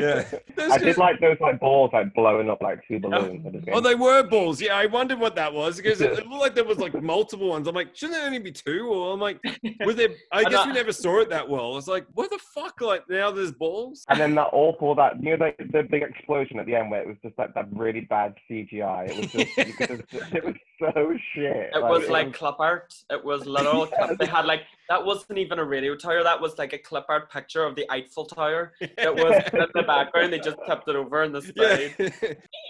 [0.00, 0.24] yeah.
[0.72, 3.44] I did like those like balls like blowing up like two balloons.
[3.46, 4.60] at the Oh, they were balls.
[4.60, 7.48] Yeah, I wondered what that was because it, it looked like there was like multiple
[7.48, 7.66] ones.
[7.68, 8.88] I'm like, shouldn't there only be two?
[8.88, 9.38] Or I'm like,
[9.80, 10.10] was there?
[10.32, 10.66] I I guess know.
[10.66, 11.76] we never saw it that well.
[11.78, 12.80] It's like, what the fuck?
[12.80, 14.04] Like now there's balls.
[14.08, 17.02] And then that awful that you know the, the big explosion at the end where
[17.02, 19.10] it was just like that really bad CGI.
[19.10, 19.81] It was just,
[20.32, 21.70] it was so shit.
[21.74, 22.94] It was like clip art.
[23.10, 24.18] It was literal clip.
[24.18, 26.22] They had like that wasn't even a radio tower.
[26.22, 28.72] That was like a clip art picture of the Eiffel Tower.
[28.80, 30.32] It was in the background.
[30.32, 32.12] They just tipped it over in the side.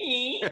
[0.01, 0.49] Yeah.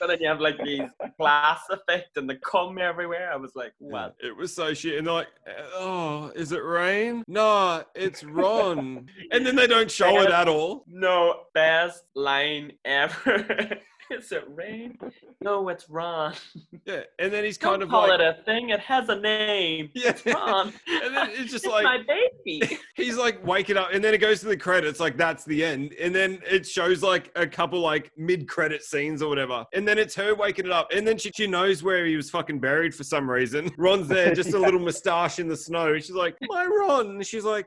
[0.00, 3.32] and then you have like these glass effect and the cum everywhere.
[3.32, 4.14] I was like, what?
[4.22, 4.98] It was so shit.
[4.98, 5.28] And like,
[5.74, 7.24] oh, is it rain?
[7.28, 9.06] No, it's Ron.
[9.30, 10.84] and then they don't show it at all.
[10.88, 13.78] No, best line ever.
[14.18, 14.98] Is it rain?
[15.40, 16.34] No, it's Ron.
[16.84, 17.02] Yeah.
[17.20, 18.70] And then he's Don't kind of call like, it a thing.
[18.70, 19.90] It has a name.
[19.94, 20.10] Yeah.
[20.10, 20.72] It's Ron.
[20.88, 21.98] and then it's just it's like, my
[22.44, 22.78] baby.
[22.96, 25.94] he's like waking up and then it goes to the credits like that's the end
[26.00, 30.14] and then it shows like a couple like mid-credit scenes or whatever and then it's
[30.14, 33.04] her waking it up and then she, she knows where he was fucking buried for
[33.04, 37.06] some reason ron's there just a little moustache in the snow she's like my ron
[37.06, 37.66] and she's like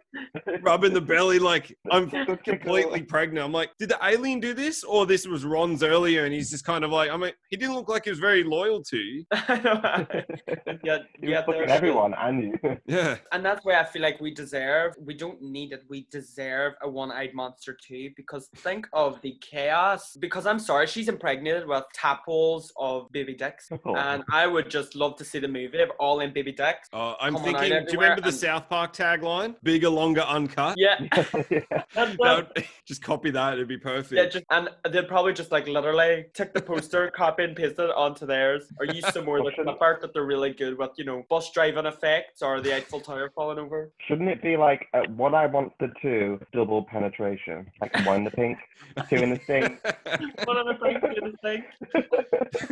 [0.62, 5.05] rubbing the belly like i'm completely pregnant i'm like did the alien do this or
[5.05, 7.89] this was ron's earlier and he's just kind of like i mean he didn't look
[7.89, 10.06] like he was very loyal to you I
[10.84, 12.78] yeah, was yeah, fucking everyone and you.
[12.86, 16.74] yeah And that's why I feel like we deserve, we don't need it, we deserve
[16.82, 18.12] a one eyed monster too.
[18.15, 20.15] Because think of the chaos.
[20.19, 23.69] Because I'm sorry, she's impregnated with tadpoles of baby dicks.
[23.86, 23.95] Oh.
[23.95, 26.88] And I would just love to see the movie of all in baby dicks.
[26.93, 30.95] uh, i'm thinking do you everywhere remember the south park tagline bigger longer uncut Yeah.
[31.50, 31.60] yeah.
[31.95, 33.54] That would- just copy that.
[33.54, 34.13] It'd be perfect.
[34.19, 37.89] Yeah, just, and they'd probably just like literally take the poster, copy and paste it
[37.91, 40.91] onto theirs, or use some more of the clip art that they're really good with,
[40.97, 43.91] you know, bus driving effects or the Eiffel Tower falling over.
[44.08, 47.69] Shouldn't it be like uh, I eye monster two double penetration?
[47.82, 48.58] Like one in the pink,
[49.10, 49.80] two in the stink.
[50.45, 51.38] One in the pink, two in the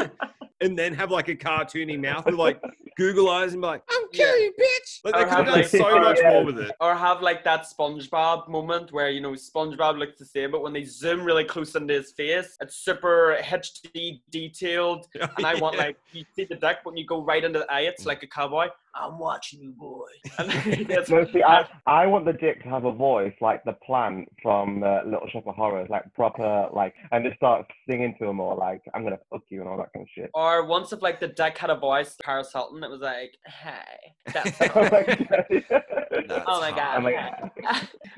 [0.01, 0.11] think.
[0.61, 2.61] and then have like a cartoony mouth with like
[2.95, 4.25] Google eyes and be like, "I'm Yeah.
[4.25, 6.29] killing you, bitch!" Like they Or could have have, done like- so much yeah.
[6.31, 6.71] more with it.
[6.79, 10.71] Or have like that SpongeBob moment where you know SpongeBob looks the same, but when
[10.73, 15.07] they zoom really close into his face, it's super HD detailed.
[15.37, 17.81] And I want like you see the deck, when you go right into the eye,
[17.81, 18.07] it's mm.
[18.07, 18.67] like a cowboy.
[18.95, 20.07] I'm watching you, boy.
[21.09, 24.83] No, see, I, I want the dick to have a voice like the plant from
[24.83, 28.57] uh, Little Shop of Horrors, like proper, like, and just start singing to him all
[28.57, 30.29] like, I'm gonna fuck you and all that kind of shit.
[30.33, 34.13] Or once if like the dick had a voice, Paris Hilton, it was like, "Hey,
[34.33, 36.43] that's oh my god.
[36.47, 37.15] oh my god." I'm like,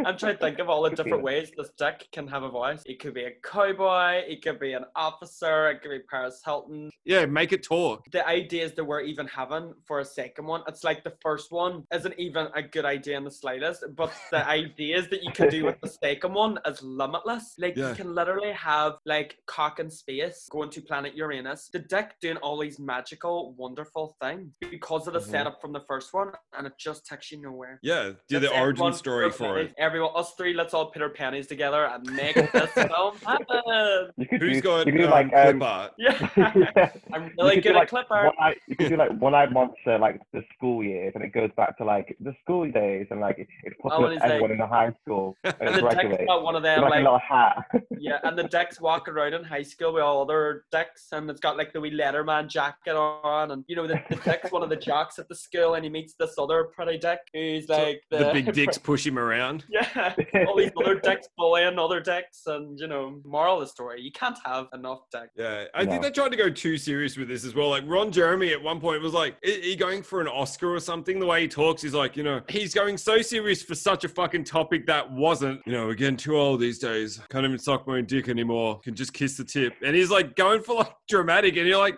[0.06, 2.84] I'm trying to think of all the different ways this dick can have a voice.
[2.86, 6.90] It could be a cowboy, it could be an officer, it could be Paris Hilton.
[7.06, 8.10] Yeah, make it talk.
[8.12, 11.84] The ideas that we're even having for a second one, it's like the first one
[11.94, 15.66] isn't even a good idea in the slightest, but the ideas that you can do
[15.66, 17.56] with the second one is limitless.
[17.58, 17.90] Like Yeah.
[17.90, 22.38] you can literally have like cock in space going to planet Uranus, the dick doing
[22.38, 25.32] all these magical, wonderful things because of the Mhm.
[25.32, 27.80] setup from the first one, and it just takes you nowhere.
[27.82, 29.76] Yeah, do Let's the origin story for pennies- it.
[29.78, 34.12] Everyone, us three, let's all put our pennies together and make this film happen.
[34.18, 35.92] you could Who's do, got you could do um, like, clip um, art?
[35.98, 36.92] Yeah, yeah.
[37.14, 38.26] I'm really could do, good like, at clip art.
[38.26, 41.34] One eye, you could do like one eyed monster, like the school years, and it
[41.34, 44.12] goes back to like the school days, and like it- it's Oh, popping and up
[44.14, 46.28] he's everyone like- in the high school and, And the dick's graduate.
[46.28, 47.66] got one of them like, like a little hat.
[48.00, 51.40] yeah, and the dicks walk around in high school with all their dicks, and it's
[51.40, 54.70] got like the wee Letterman jacket on, and you know the, the dick's one of
[54.70, 58.18] the jocks at the school, and he meets this other pretty dick who's like the,
[58.20, 59.66] the big dicks push him around.
[59.70, 60.14] Yeah,
[60.48, 64.12] all these other dicks bullying other dicks, and you know, moral of the story: you
[64.12, 65.30] can't have enough dicks.
[65.36, 66.08] Yeah, I think No.
[66.08, 67.70] they tried to go too serious with this as well.
[67.70, 70.80] Like Ron Jeremy at one point was like, "Is he going for an Oscar or
[70.80, 74.04] something?" The way he talks, he's like, you know, he's going so serious for such
[74.04, 75.62] a fucking topic that wasn't.
[75.66, 77.20] You know, we're too old these days.
[77.30, 78.80] Can't even suck my own dick anymore.
[78.82, 79.74] Can just kiss the tip.
[79.84, 81.98] And he's like going for like dramatic, and you're like.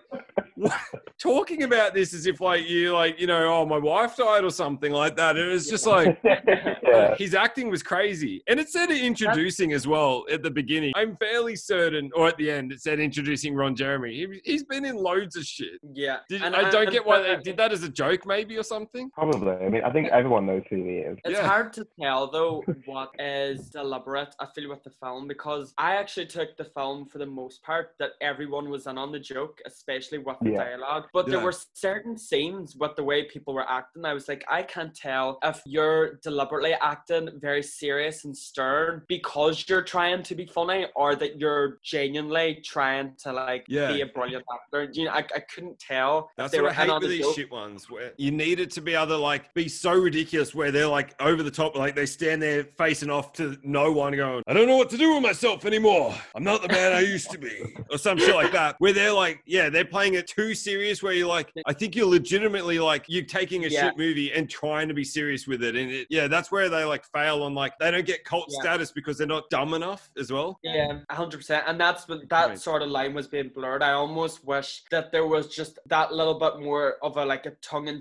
[0.55, 0.73] What?
[1.19, 4.51] Talking about this as if like you like you know oh my wife died or
[4.51, 5.35] something like that.
[5.35, 7.15] It was just like yeah.
[7.17, 8.43] his acting was crazy.
[8.47, 10.93] And it said introducing as well at the beginning.
[10.95, 14.13] I'm fairly certain, or at the end, it said introducing Ron Jeremy.
[14.13, 15.79] He, he's been in loads of shit.
[15.93, 18.36] Yeah, Did, and- I don't and- get why they did that as a joke, maybe,
[18.45, 19.09] or something.
[19.11, 19.51] Probably.
[19.65, 21.17] I mean, I think everyone knows who he is.
[21.25, 21.47] It's Yeah.
[21.47, 24.35] hard to tell though what is deliberate.
[24.39, 27.95] I feel with the film because I actually took the film for the most part
[27.99, 30.63] that everyone was in on the joke, especially with the Yeah.
[30.65, 31.05] dialogue.
[31.13, 34.05] But there were certain scenes with the way people were acting.
[34.05, 39.67] I was like, I can't tell if you're deliberately acting very serious and stern because
[39.67, 43.87] you're trying to be funny, or that you're genuinely trying to like Yeah.
[43.93, 44.89] be a brilliant actor.
[44.93, 46.29] You know, I, I couldn't tell.
[46.31, 47.35] if That's they what I were in hate with these joke.
[47.35, 50.87] shit ones where you need it to be either like be so ridiculous where they're
[50.87, 54.53] like over the top, like they stand there facing off to no one going, I
[54.53, 56.15] don't know what to do with myself anymore.
[56.35, 57.75] I'm not the man I used to be.
[57.89, 58.75] Or some shit like that.
[58.79, 62.07] Where they're like, yeah, they're playing it too serious where you're like, I think you're
[62.07, 63.81] legitimately like you're taking a Yeah.
[63.89, 65.75] shit movie and trying to be serious with it.
[65.77, 68.59] And it, yeah, that's where they like fail on like they don't get cult Yeah.
[68.61, 70.59] status because they're not dumb enough as well.
[70.63, 72.59] Yeah, hundred percent, and that's that Right.
[72.59, 73.81] sort of line was being blurred.
[73.83, 77.51] I almost wish that there was just that little bit more of a like a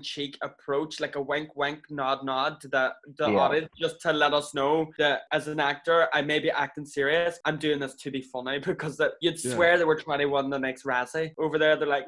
[0.07, 3.37] tongue-in-cheek approach, like a wink, wink, nod, nod to the the Yeah.
[3.39, 7.39] audience, just to let us know that as an actor, I may be acting serious.
[7.45, 9.53] I'm doing this to be funny because that you'd Yeah.
[9.55, 11.75] swear they were trying to win the next Razzie over there.
[11.75, 12.05] They're like,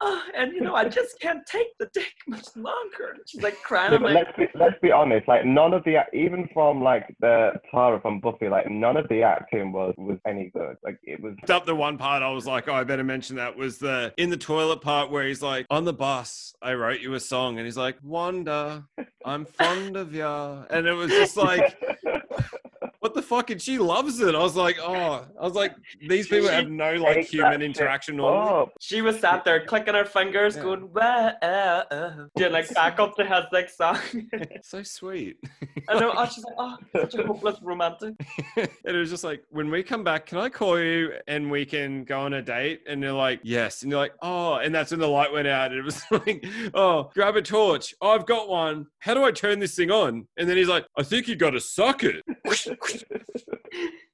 [0.00, 3.16] oh, and you know, I just can't take the dick much longer.
[3.26, 3.92] She's like crying.
[3.92, 5.26] Yeah, like, let's be let's be honest.
[5.28, 9.22] Like none of the even from like the Tara from Buffy, like none of the
[9.22, 10.76] acting was was any good.
[10.84, 11.34] Like it was.
[11.48, 14.30] up the one part I was like, oh, I better mention that was the in
[14.30, 17.64] the toilet part where he's like, on the bus, I wrote you a song, and
[17.64, 18.84] he's like, Wanda,
[19.24, 21.78] I'm fond of ya, and it was just like,
[23.00, 23.50] what the fuck?
[23.50, 24.34] And she loves it.
[24.34, 25.74] I was like, oh, I was like,
[26.06, 28.70] these people have no like human interaction normally.
[28.80, 30.62] She was sat there clicking her fingers, Yeah.
[30.62, 33.98] going, "Wah, uh, uh," doing like backup to his like song.
[34.62, 35.36] So sweet.
[35.88, 36.12] I know.
[36.14, 38.14] Oh, she's like, oh, such a hopeless romantic.
[38.56, 41.64] and it was just like, when we come back, can I call you and we
[41.64, 42.82] can go on a date?
[42.86, 43.82] And they're like, yes.
[43.82, 45.72] And you're like, oh, and that's when the light went out.
[45.72, 46.44] It was like,
[46.74, 47.94] oh, grab a torch.
[48.02, 48.86] Oh, I've got one.
[48.98, 50.26] How do I turn this thing on?
[50.36, 52.22] And then he's like, I think you got to suck it.
[52.50, 53.49] クシャシャ。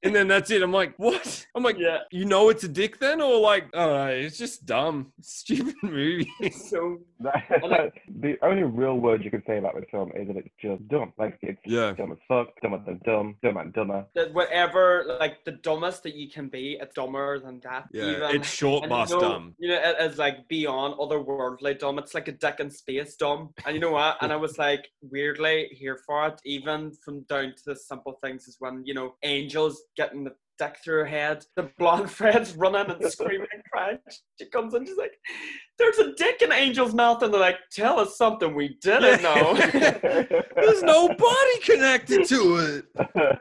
[0.03, 0.61] And then that's it.
[0.61, 1.45] I'm like, what?
[1.55, 1.99] I'm like, Yeah.
[2.11, 3.19] you know it's a dick then?
[3.19, 5.11] Or like, I don't know, it's just dumb.
[5.21, 6.29] Stupid movie.
[6.51, 10.49] So That- the only real word you can say about this film is that it's
[10.61, 11.13] just dumb.
[11.17, 11.93] Like it's Yeah.
[11.93, 14.05] dumb as fuck, dumber than dumb, dumb and dumber.
[14.13, 17.85] that whatever, like the dumbest that you can be, it's dumber than that.
[17.91, 18.35] Yeah, even.
[18.35, 19.55] it's short And bus you know, dumb.
[19.57, 21.97] You know, it- it's like beyond otherworldly dumb.
[21.97, 23.49] It's like a dick in space dumb.
[23.65, 24.17] And you know what?
[24.21, 28.47] And I was like weirdly here for it, even from down to the simple things
[28.47, 32.89] as when, you know, angels getting the deck through her head, the blonde Fred's running
[32.91, 33.99] and screaming crying.
[34.39, 35.13] She comes in, she's like,
[35.77, 39.53] There's a dick in Angel's mouth, and they're like, Tell us something we didn't know.
[40.55, 42.85] There's no body connected to it.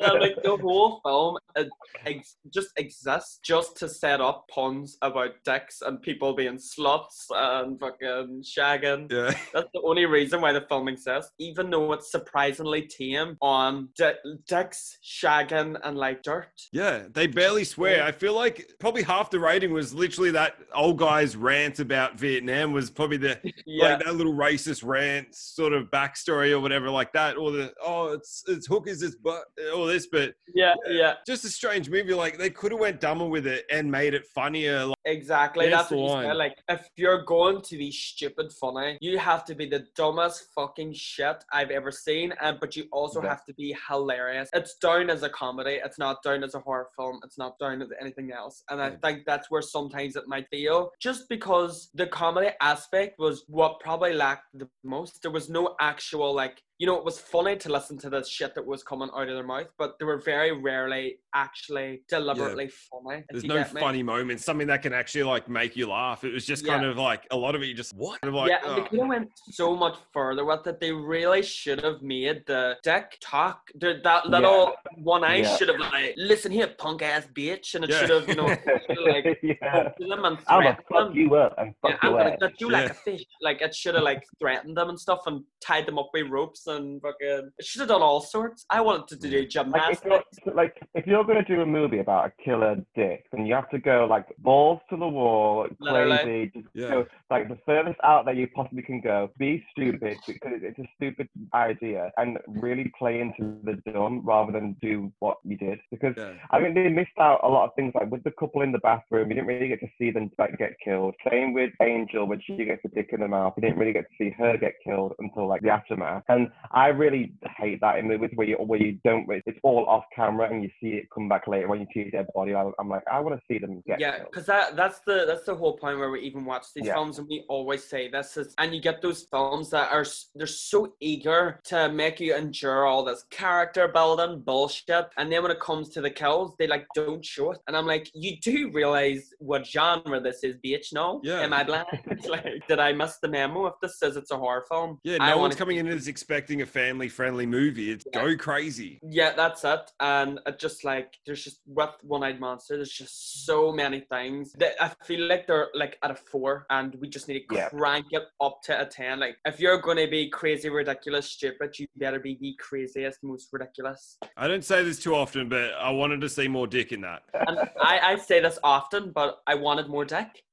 [0.00, 1.68] Yeah, like the whole film it
[2.04, 7.78] ex- just exists just to set up puns about dicks and people being sluts and
[7.78, 9.10] fucking shagging.
[9.10, 9.34] Yeah.
[9.52, 14.14] That's the only reason why the film exists, even though it's surprisingly tame on di-
[14.48, 16.50] dicks, shagging, and like dirt.
[16.72, 18.02] Yeah, they barely swear.
[18.04, 22.72] I feel like probably half the rating was literally that old guy's rant about Vietnam
[22.72, 23.90] was probably the Yeah.
[23.90, 28.12] like that little racist rant sort of backstory or whatever like that, or the oh
[28.12, 29.42] it's it's hookers, it's but
[29.74, 32.14] all this, but yeah, uh, yeah, just a strange movie.
[32.14, 34.84] Like they could have went dumber with it and made it funnier.
[34.86, 35.66] Like, exactly.
[35.66, 36.36] There's That's what you said.
[36.36, 40.92] Like, if you're going to be stupid funny, you have to be the dumbest fucking
[40.94, 43.28] shit I've ever seen, and but you also Yeah.
[43.30, 44.50] have to be hilarious.
[44.52, 45.80] It's down as a comedy.
[45.84, 47.20] It's not down as a horror film.
[47.24, 48.62] It's not down as anything else.
[48.70, 53.44] And I think that's where sometimes it might feel just because the comedy aspect was
[53.48, 55.22] what probably lacked the most.
[55.22, 58.54] There was no actual like you know, it was funny to listen to the shit
[58.54, 63.22] that was coming out of their mouth, but they were very rarely actually deliberately funny.
[63.28, 66.24] There's no funny moments, something that can actually like make you laugh.
[66.24, 66.88] It was just kind Yeah.
[66.88, 67.66] of like a lot of it.
[67.66, 68.22] You just what?
[68.22, 68.84] Kind of like, yeah, and they oh.
[68.86, 70.80] could have went so much further with it.
[70.80, 73.60] They really should have made the dick talk.
[73.74, 75.56] The, that little one eye Yeah.
[75.58, 77.98] should have like, listen here, punk ass bitch, and it Yeah.
[77.98, 78.46] should have, you know,
[79.04, 79.82] like yeah.
[79.82, 81.14] talked to them and I'm gonna threatened fuck them.
[81.14, 83.24] you up and Yeah, fuck I'm gonna cut gut you like a fish.
[83.42, 86.66] Like it should have like threatened them and stuff and tied them up with ropes
[86.70, 87.50] and fucking.
[87.58, 88.64] It should have done all sorts.
[88.70, 90.02] I wanted to do Like if, gymnastics.
[90.44, 93.68] you're, like if you're gonna do a movie about a killer dick, then you have
[93.70, 96.18] to go like balls to the wall, Literally.
[96.18, 96.90] crazy, just Yeah.
[96.90, 99.30] go like the furthest out that you possibly can go.
[99.38, 104.76] Be stupid because it's a stupid idea, and really play into the dumb rather than
[104.80, 105.78] do what you did.
[105.90, 106.32] Because Yeah.
[106.50, 108.78] I mean, they missed out a lot of things like with the couple in the
[108.78, 109.28] bathroom.
[109.28, 111.14] You didn't really get to see them like get killed.
[111.30, 113.54] Same with Angel when she gets a dick in the mouth.
[113.56, 116.24] You didn't really get to see her get killed until like the aftermath.
[116.28, 119.26] And I really hate that in movies where you where you don't.
[119.46, 122.10] It's all off camera and you see it come back later when you see a
[122.10, 122.54] dead body.
[122.54, 125.44] I, I'm like, I want to see them get Yeah, because that that's the that's
[125.44, 126.94] the whole point where we even watch these Yeah.
[126.94, 130.04] films and we always say this is and you get those films that are
[130.34, 135.50] they're so eager to make you endure all this character building bullshit and then when
[135.50, 138.70] it comes to the kills they like don't show it and I'm like you do
[138.72, 141.40] realize what genre this is bitch no Yeah.
[141.40, 141.86] am I blind
[142.28, 145.30] like did I miss the memo if this says it's a horror film Yeah, I
[145.30, 146.08] no one's coming in as
[146.50, 147.90] expecting a family-friendly movie.
[147.92, 148.22] It's Yeah.
[148.24, 148.98] go crazy.
[149.02, 149.90] Yeah, that's it.
[150.00, 154.52] And it just like there's just with One Eyed Monster, there's just so many things
[154.54, 157.68] that I feel like they're like at a four, and we just need to Yeah.
[157.68, 159.20] crank it up to a ten.
[159.20, 164.18] Like if you're gonna be crazy, ridiculous, stupid, you better be the craziest, most ridiculous.
[164.36, 167.22] I don't say this too often, but I wanted to see more dick in that.
[167.50, 170.42] And I, I say this often, but I wanted more dick.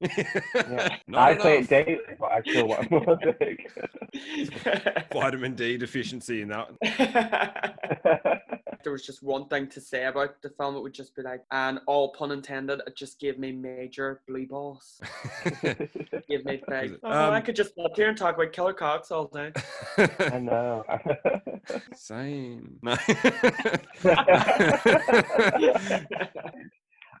[0.54, 0.96] Yeah.
[1.06, 3.70] Not I say it daily, but I still want more dick.
[5.12, 6.68] Vitamin D deficiency in that.
[8.84, 11.42] there was just one thing to say about the film, it would just be like,
[11.50, 15.00] and all pun intended, it just gave me major blue balls.
[15.62, 16.92] Gave me big.
[16.92, 17.00] it?
[17.02, 19.52] Oh, I Um, could just sit here and talk about killer cocks all day.
[19.96, 20.84] I know.
[21.94, 22.78] Same.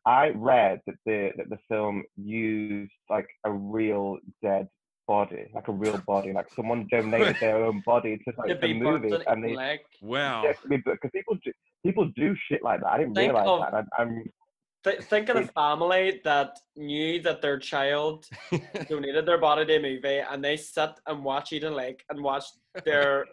[0.06, 4.68] I read that the that the film used like a real dead
[5.08, 8.74] body, like a real body, like someone donated their own body to to like the
[8.74, 10.44] movie, and they like wow.
[10.68, 11.50] because people do,
[11.84, 12.92] people do shit like that.
[12.92, 13.84] I didn't Think realize of- that.
[13.98, 14.22] I, I'm
[14.84, 18.26] th- think of the family that knew that their child
[18.88, 22.44] donated their body to a movie and they sit and watch Eden Lake and watch
[22.84, 23.24] their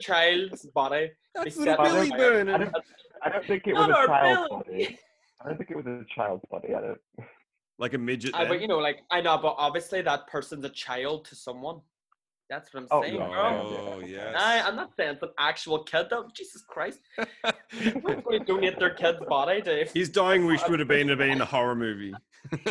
[0.00, 1.10] child's body.
[1.34, 2.40] That's They little Billy fire.
[2.40, 2.76] I don't,
[3.24, 4.84] I don't think it Not was our a child's Billy.
[4.84, 4.98] body.
[5.40, 6.68] I don't think it was a child's body.
[6.74, 7.00] I don't.
[7.78, 8.32] Like a midget.
[8.34, 11.80] Ah, but you know, like I know, but obviously that person's a child to someone.
[12.50, 13.94] That's what I'm Oh, saying, yeah, bro.
[13.94, 14.34] Oh, yes.
[14.36, 16.28] I, I'm not saying it's an actual kid though.
[16.36, 16.98] Jesus Christ.
[17.70, 19.86] Who's going to donate their kid's body to?
[19.94, 22.12] His dying wish would have been to be in a horror movie.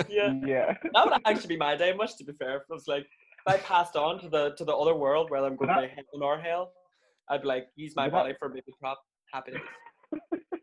[0.07, 0.33] Yeah.
[0.45, 0.75] Yeah.
[0.93, 2.57] That would actually be my day, much to be fair.
[2.57, 5.43] If it was like, if I passed on to the to the other world where
[5.43, 6.73] I'm going to But be heaven or hell,
[7.29, 8.99] I'd be like, use my that- body for a baby prop.
[9.33, 10.21] Happy days.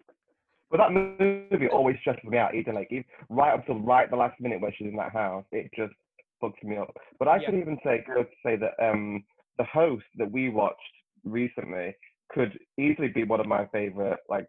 [0.70, 2.54] But that movie always stresses me out.
[2.54, 5.44] Even like even right up till right the last minute where she's in that house,
[5.52, 5.94] it just
[6.42, 6.94] fucks me up.
[7.18, 7.46] But I Yeah.
[7.46, 9.24] could even say go to say that um
[9.58, 10.78] the host that we watched
[11.24, 11.96] recently
[12.30, 14.46] could easily be one of my favorite like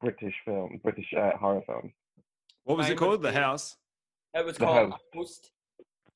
[0.00, 1.92] British film, British uh, horror films.
[2.64, 3.22] What was Mine it called?
[3.22, 3.76] The House?
[4.34, 5.02] It was The called Host.
[5.14, 5.50] Host.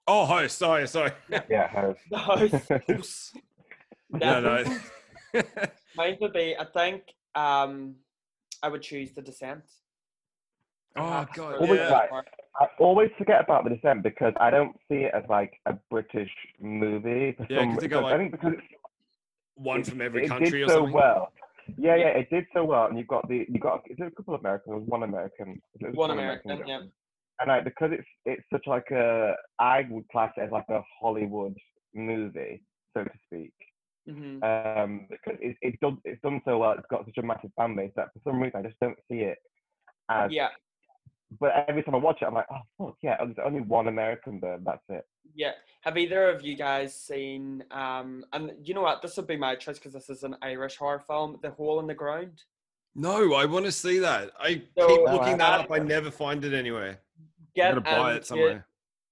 [0.07, 0.59] Oh, Host.
[0.59, 1.13] Sorry, sorry.
[1.49, 2.01] Yeah, host.
[2.11, 2.55] The Host.
[2.89, 3.33] House.
[4.11, 4.65] no, no.
[5.95, 7.03] Mine would be, I think,
[7.35, 7.95] um,
[8.63, 9.65] I would choose The Descent.
[10.97, 11.55] oh, God.
[11.57, 11.89] Always Yeah.
[11.89, 12.25] the- right.
[12.61, 16.31] I always forget about the descent because I don't see it as like a British
[16.59, 17.33] movie.
[17.33, 18.75] For Yeah, some 'cause they go because I think because it's
[19.55, 20.93] One from every it country did or so something.
[20.95, 21.33] well.
[21.79, 24.11] Yeah, yeah, it did so well, and you've got the you got is there a
[24.11, 24.67] couple of Americans?
[24.67, 25.63] There was one American.
[25.79, 26.65] There was One American, guy.
[26.67, 26.81] yeah.
[27.39, 30.83] And like because it's it's such like a I would class it as like a
[31.01, 31.57] Hollywood
[31.95, 32.63] movie,
[32.95, 33.53] so to speak.
[34.11, 36.73] Hmm Um, because it it done it's done so well.
[36.73, 39.21] It's got such a massive fan base that for some reason I just don't see
[39.21, 39.39] it
[40.09, 40.33] as.
[40.33, 40.49] Yeah,
[41.39, 44.41] But every time I watch it, I'm like, oh fuck yeah, there's only one American
[44.41, 44.63] bird.
[44.65, 45.05] That's it.
[45.35, 45.53] yeah.
[45.83, 49.55] Have either of you guys seen, um, and you know what, this would be my
[49.55, 52.43] choice because this is an Irish horror film, The Hole in the Ground.
[52.95, 54.31] No, I want to see that.
[54.39, 55.71] I So, keep looking that that- up.
[55.71, 57.01] I never find it anywhere.
[57.55, 58.67] Get I'm gonna buy it somewhere.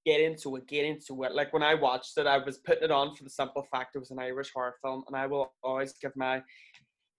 [0.09, 1.35] Get into it, get into it.
[1.35, 3.99] Like when I watched it, I was putting it on for the simple fact it
[3.99, 6.43] was an Irish horror film, and I will always give my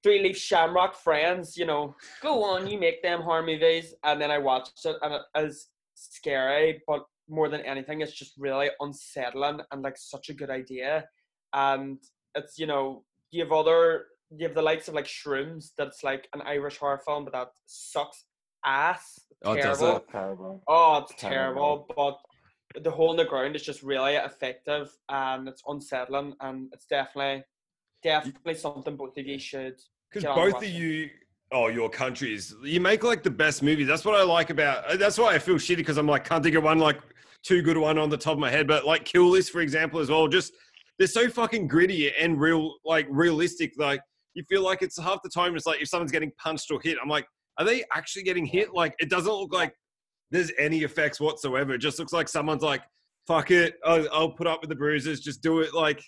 [0.01, 3.93] three leaf shamrock friends, you know, go on, you make them horror movies.
[4.03, 8.33] And then I watched it, and it is scary, but more than anything, it's just
[8.37, 11.05] really unsettling and like such a good idea.
[11.53, 11.99] And
[12.33, 16.27] it's, you know, you have other you have the likes of like Shrooms that's like
[16.33, 18.25] an Irish horror film, but that sucks
[18.63, 19.19] ass.
[19.43, 19.97] Oh, does terrible.
[19.97, 20.03] it?
[20.11, 20.63] Terrible.
[20.67, 21.87] Oh, it's Terrible.
[21.87, 22.19] terrible, but
[22.81, 27.43] the hole in the ground is just really effective and it's unsettling and it's definitely
[28.03, 29.75] definitely something both of you should
[30.11, 31.09] Because both of you,
[31.51, 33.87] oh, your countries, you make like the best movies.
[33.87, 34.85] That's what I like about.
[34.89, 36.99] uh, That's why I feel shitty because I'm like can't think of one like
[37.43, 38.67] too good one on the top of my head.
[38.67, 40.27] But like Kill List, for example, as well.
[40.27, 40.53] Just
[40.97, 43.73] they're so fucking gritty and real, like realistic.
[43.77, 44.01] Like
[44.35, 46.97] you feel like it's half the time it's like if someone's getting punched or hit,
[47.01, 47.25] I'm like,
[47.57, 48.73] are they actually getting hit?
[48.73, 49.73] Like it doesn't look like
[50.31, 51.73] there's any effects whatsoever.
[51.73, 52.83] It just looks like someone's like,
[53.27, 55.73] fuck it, I'll, I'll put up with the bruises, just do it.
[55.73, 56.03] Like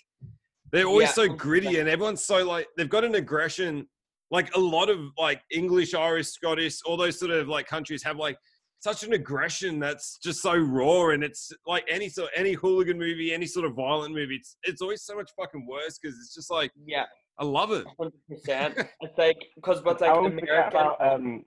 [0.72, 3.86] they're always Yeah, so gritty and everyone's so like they've got an aggression.
[4.30, 8.16] Like a lot of like English, Irish, Scottish, all those sort of like countries have
[8.16, 8.36] like
[8.80, 13.32] such an aggression that's just so raw and it's like any sort any hooligan movie,
[13.32, 16.50] any sort of violent movie, it's it's always so much fucking worse because it's just
[16.50, 17.04] like yeah
[17.38, 17.86] I love it.
[18.00, 21.44] 100% it's like because what's I like always forget American about um,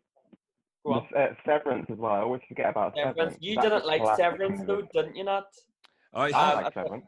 [0.86, 1.08] Go on.
[1.12, 2.12] the, uh, Severance as well.
[2.14, 3.18] I always forget about Severance.
[3.18, 3.38] Severance.
[3.42, 4.88] You That's a didn't like Severance movie.
[4.94, 5.46] though, didn't you not?
[6.14, 7.06] I, I Uh, like Severance.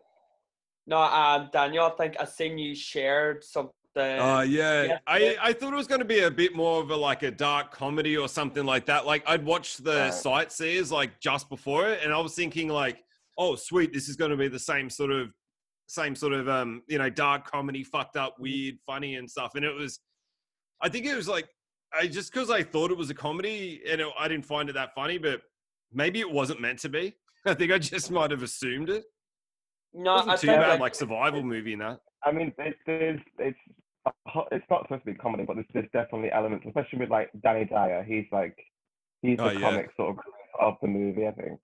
[0.88, 3.72] No, um, Daniel, I think I seen you shared something.
[3.98, 4.98] Uh, yeah, yeah.
[5.08, 7.32] I, I thought it was going to be a bit more of a like a
[7.32, 9.06] dark comedy or something like that.
[9.06, 10.14] Like I'd watched the Right.
[10.14, 13.04] Sightseers like just before it, and I was thinking like,
[13.38, 15.30] oh sweet, this is going to be the same sort of
[15.88, 18.26] same sort of um you know dark comedy, fucked Mm-hmm.
[18.26, 19.56] up, weird, funny and stuff.
[19.56, 20.00] And it was,
[20.82, 21.48] I think it was like
[21.94, 24.74] I just because I thought it was a comedy and it, I didn't find it
[24.74, 25.42] that funny, but
[25.94, 27.16] maybe it wasn't meant to be.
[27.46, 29.06] I think I just might have assumed it.
[29.94, 32.00] no, It wasn't I too bad, like, like survival movie and that.
[32.26, 33.58] I mean, there's, there's it's
[34.06, 34.12] a
[34.52, 37.66] it's not supposed to be comedy, but there's, there's definitely elements, especially with like Danny
[37.66, 38.04] Dyer.
[38.04, 38.58] He's like
[39.22, 39.60] he's the Oh, yeah.
[39.62, 40.24] comic sort of
[40.60, 41.28] of the movie.
[41.28, 41.60] I think.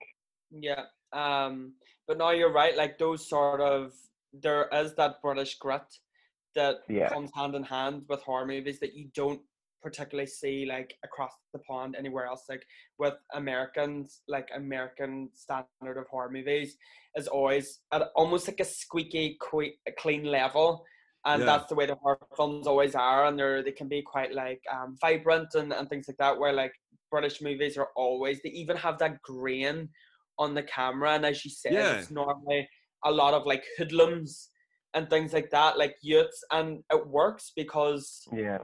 [0.50, 0.84] yeah.
[1.12, 1.74] Um,
[2.08, 2.76] but no, you're right.
[2.76, 3.92] Like those sort of
[4.32, 5.82] there is that British grit
[6.54, 7.08] that Yeah.
[7.08, 9.40] comes hand in hand with horror movies that you don't
[9.84, 12.44] particularly see like across the pond anywhere else.
[12.48, 12.64] Like
[12.98, 16.76] with Americans, like American standard of horror movies
[17.16, 19.38] is always at almost like a squeaky
[19.98, 20.84] clean level.
[21.26, 21.46] And Yeah.
[21.46, 24.62] that's the way the horror films always are, and they're they can be quite like
[24.74, 26.38] um, vibrant and, and things like that.
[26.38, 26.74] Where like
[27.10, 29.88] British movies are always they even have that grain
[30.38, 31.92] on the camera, and as you said, Yeah.
[31.94, 32.68] it's normally
[33.04, 34.50] a lot of like hoodlums
[34.94, 38.04] and things like that, like youths, and it works because
[38.46, 38.58] Yeah.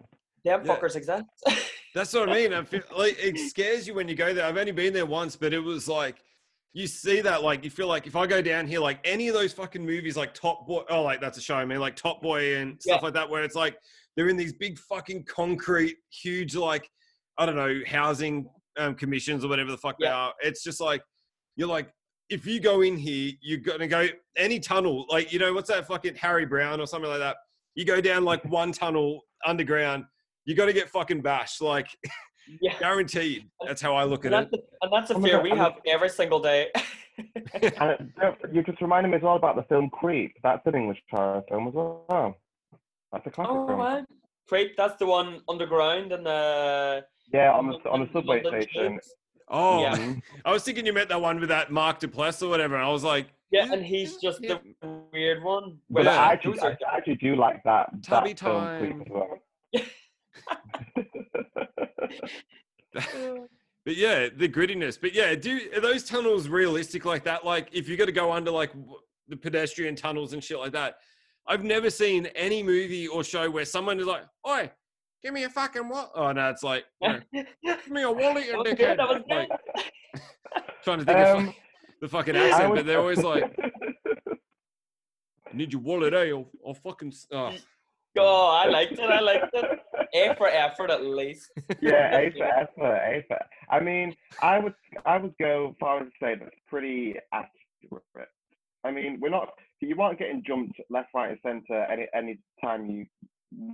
[0.45, 0.77] Them Yeah.
[0.77, 1.25] fuckers exist.
[1.95, 2.53] That's what I mean.
[2.55, 4.45] I feel like it scares you when you go there.
[4.47, 6.23] I've only been there once, but it was like
[6.73, 9.35] you see that, like you feel like if I go down here, like any of
[9.35, 10.83] those fucking movies, like Top Boy.
[10.89, 11.57] Oh, like that's a show.
[11.57, 13.05] I mean, like Top Boy and stuff Yeah.
[13.07, 13.77] like that, where it's like
[14.17, 16.89] they're in these big fucking concrete, huge, like
[17.39, 20.33] I don't know, housing um, commissions or whatever the fuck they are.
[20.43, 21.03] It's just like
[21.57, 21.93] you're like.
[22.29, 25.89] If you go in here, you're gonna go any tunnel, like you know, what's that
[25.89, 27.39] fucking Harry Brown or something like that.
[27.75, 30.05] You go down like one tunnel underground,
[30.45, 31.89] you got to get fucking bashed, like
[32.61, 32.77] yeah.
[32.81, 33.49] guaranteed.
[33.67, 34.51] That's how I look And at it.
[34.53, 36.69] that's, and that's a Oh fear God, we I'm- have every single day.
[37.63, 40.33] And don't, you just reminded me as well about the film Creep.
[40.43, 42.35] That's an English horror film as well.
[43.13, 43.79] That's a classic oh, film.
[43.79, 44.07] man.
[44.49, 48.93] Creep, that's the one underground and the Yeah, on the on the subway London station.
[48.93, 49.15] tubes.
[49.49, 50.15] Oh, Yeah.
[50.47, 52.77] I was thinking you meant that one with that Mark Duplass or whatever.
[52.77, 55.77] And I was like, Yeah, "Is- and he's just yeah, the weird one.
[55.91, 56.13] But Yeah.
[56.23, 57.91] I actually, those I actually do like that.
[57.93, 58.81] that Tubby film time.
[58.81, 59.83] Creep as well.
[63.87, 65.01] But yeah, the grittiness.
[65.01, 67.47] But yeah, do are those tunnels realistic like that?
[67.47, 68.73] Like, if you got to go under like
[69.29, 70.97] the pedestrian tunnels and shit like that,
[71.47, 74.71] I've never seen any movie or show where someone is like, "Oi,
[75.23, 77.21] give me a fucking what?" Oh no, it's like, you know,
[77.65, 80.23] "Give me a wallet, you That was good, that was Like, good.
[80.85, 81.55] trying to think of Um, fuck-
[82.03, 83.45] the fucking accent, would- but they're always like,
[85.51, 87.09] "I need your wallet, eh?" Or, or fucking.
[87.09, 87.51] s- Oh.
[88.19, 89.01] Oh, I liked it.
[89.01, 89.81] I liked it.
[90.15, 91.51] A for effort, at least.
[91.81, 93.39] yeah, A for effort, A for.
[93.69, 94.75] I mean, I would
[95.07, 98.29] I would go far as to say that's pretty accurate.
[98.85, 99.51] I mean, we're not.
[99.81, 103.07] You aren't getting jumped left, right, and centre any any time you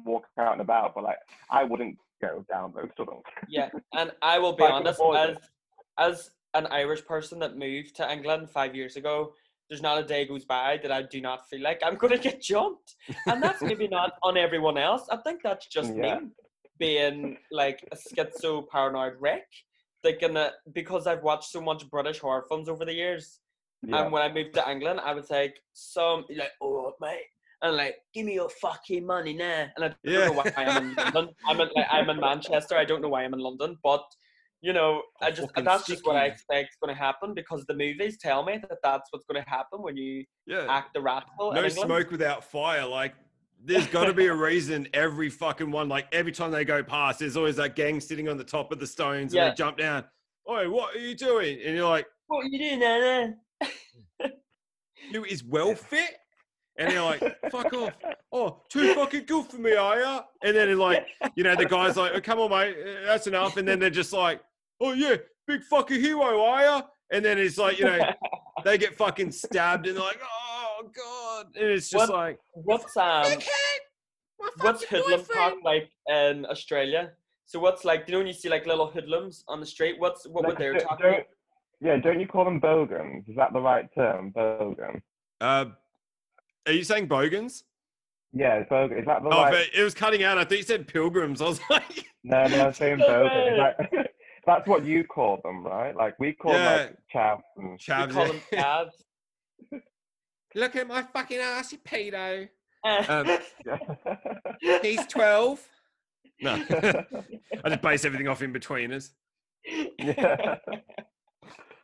[0.05, 0.95] walk out and about.
[0.95, 1.19] But like,
[1.51, 3.25] I wouldn't go down those tunnels.
[3.49, 5.37] Yeah, and I will be If I could honest, as
[5.99, 9.35] as an Irish person that moved to England five years ago,
[9.69, 12.41] there's not a day goes by that I do not feel like I'm gonna get
[12.41, 12.95] jumped.
[13.27, 15.09] And that's maybe not on everyone else.
[15.11, 16.21] I think that's just Yeah.
[16.21, 16.29] me
[16.79, 19.47] being like a schizo paranoid wreck.
[20.03, 23.41] Thinking that because I've watched so much British horror films over the years,
[23.83, 24.03] Yeah.
[24.03, 27.25] and when I moved to England, I would take some like, oh mate,
[27.63, 29.67] and like, give me your fucking money now.
[29.75, 30.27] And I don't Yeah.
[30.27, 31.35] know why I'm in London.
[31.49, 32.77] I'm in like I'm in Manchester.
[32.77, 34.05] I don't know why I'm in London, but
[34.63, 36.33] you know, I Oh, just that's just what I sticky.
[36.35, 39.49] expect is going to happen because the movies tell me that that's what's going to
[39.49, 40.67] happen when you Yeah.
[40.69, 41.53] act the rascal.
[41.53, 42.87] no smoke without fire.
[42.87, 43.15] Like
[43.63, 47.19] there's got to be a reason every fucking one, like every time they go past,
[47.21, 50.05] there's always that gang sitting on the top of the stones and they jump down.
[50.49, 51.59] Oi, what are you doing?
[51.65, 53.35] And you're like, What are you doing, Nana?
[55.13, 56.17] Who is well fit?
[56.79, 57.21] And they're like,
[57.51, 57.93] fuck off.
[58.33, 60.23] Oh, too fucking good for me, are ya?
[60.45, 63.27] And then it's like, you know, the guy's like, oh, come on, mate, uh, that's
[63.27, 63.57] enough.
[63.57, 64.41] And then they're just like,
[64.81, 65.17] oh, yeah,
[65.47, 66.83] big fucking hero, are ya?
[67.13, 67.99] And then it's like, you know,
[68.65, 71.47] they get fucking stabbed and they're like, oh, God.
[71.57, 73.25] And it's just What- like, What's um
[74.61, 77.13] what's hoodlum talk like in Australia?
[77.47, 78.07] So what's like?
[78.07, 79.97] Do you know when you see like little hoodlums on the street?
[79.99, 81.23] What's what would Like, they don't- don't- about?
[81.81, 83.29] Yeah, don't you call them bogans?
[83.29, 84.33] Is that the right term?
[84.37, 85.01] Bogan.
[85.41, 85.67] uh,
[86.67, 87.65] are you saying bogans?
[88.33, 88.99] Yeah, it's bogan.
[89.01, 89.53] Is that the Oh, right?
[89.53, 90.37] but it was cutting out.
[90.39, 91.41] I thought you said pilgrims.
[91.43, 93.79] I was like, No, no, I'm saying No bogan.
[93.93, 94.07] Is
[94.47, 95.97] That's what you call them, right?
[95.97, 96.77] Like we call Yeah.
[96.77, 97.41] them like chav.
[97.57, 98.13] and- We chavs.
[98.13, 99.05] call them cabs.
[100.55, 102.49] Look at my fucking ass, you pedo.
[102.85, 103.39] Um,
[104.83, 105.61] He's 12.
[106.43, 106.53] No.
[106.55, 109.11] I just base everything off in between us.
[109.99, 110.57] yeah.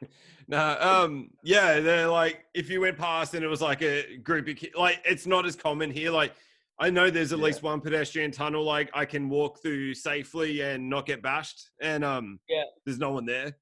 [0.49, 4.49] No, um, yeah, they're like if you went past and it was like a group
[4.49, 6.11] of kids, like it's not as common here.
[6.11, 6.35] Like
[6.81, 7.45] I know there's at Yeah.
[7.47, 12.05] least one pedestrian tunnel like I can walk through safely and not get bashed, and
[12.05, 12.65] um, Yeah.
[12.85, 13.57] there's no one there.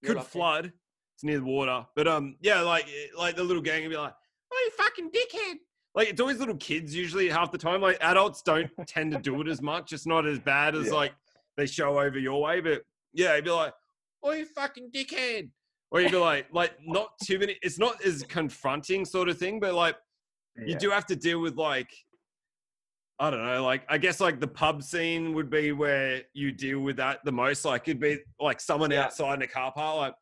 [0.00, 0.28] You're Could lucky.
[0.30, 0.72] flood.
[1.16, 2.86] It's near the water, but um, yeah, like
[3.18, 4.14] like the little gang would be like,
[4.52, 5.56] "Oh, you fucking dickhead!"
[5.94, 7.80] Like it's always little kids usually half the time.
[7.82, 9.92] Like adults don't tend to do it as much.
[9.92, 10.94] It's not as bad as Yeah.
[10.94, 11.12] like
[11.56, 13.74] they show over your way, but yeah, it'd be like,
[14.22, 15.50] "Oh, you fucking dickhead."
[15.92, 17.58] Or you'd be like, like not too many.
[17.62, 19.94] It's not as confronting sort of thing, but like
[20.66, 21.90] you do have to deal with like
[23.18, 26.80] I don't know, like I guess like the pub scene would be where you deal
[26.80, 27.64] with that the most.
[27.64, 29.04] Like it'd be like someone Yeah.
[29.04, 30.14] outside in a car park, like,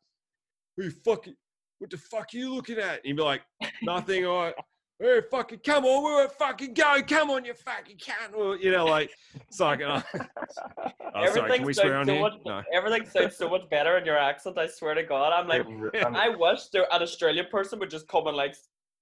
[0.77, 1.33] who fucking
[1.79, 2.97] what the fuck are you looking at?
[2.97, 3.41] And you'd be like,
[3.81, 4.53] nothing, right.
[5.01, 8.35] Hey, fucking come on, we're fucking go, come on, you fucking cunt.
[8.37, 9.09] Or, you know, like
[9.47, 10.19] it's like oh, oh,
[10.53, 12.21] sorry, everything can we swear on so here?
[12.21, 12.33] much.
[12.45, 12.61] No.
[12.71, 14.59] Everything sounds so much better in your accent.
[14.59, 15.33] I swear to God.
[15.33, 15.65] I'm like,
[16.05, 18.53] I wish there an Australian person would just come and like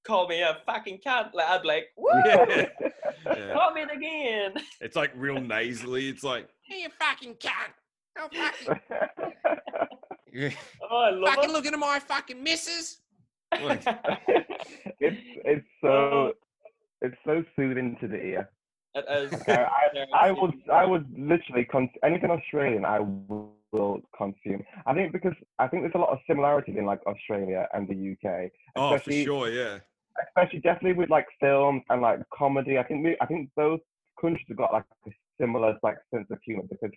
[0.06, 1.32] call me a fucking cat.
[1.34, 2.66] Like, I'd be like, woo, Yeah.
[3.26, 3.54] Yeah.
[3.54, 4.54] come in again.
[4.80, 6.08] It's like real nasally.
[6.08, 7.74] It's like, hey, you fucking cunt.
[8.18, 8.80] Oh, fucking,
[10.90, 11.54] Oh, I love fucking it.
[11.54, 13.02] looking at my fucking missus.
[15.00, 16.34] It's it's so
[17.02, 18.50] it's so soothing to the ear.
[18.96, 19.34] it is.
[19.34, 23.00] Okay, I, I would I would literally con- anything Australian I
[23.72, 24.64] will consume.
[24.86, 28.14] I think because I think there's a lot of similarities in like Australia and the
[28.14, 29.80] UK, oh, for sure, yeah.
[30.28, 32.78] especially definitely with like film and like comedy.
[32.78, 33.80] I think we, I think both
[34.20, 36.92] countries have got like a similar like sense of humor because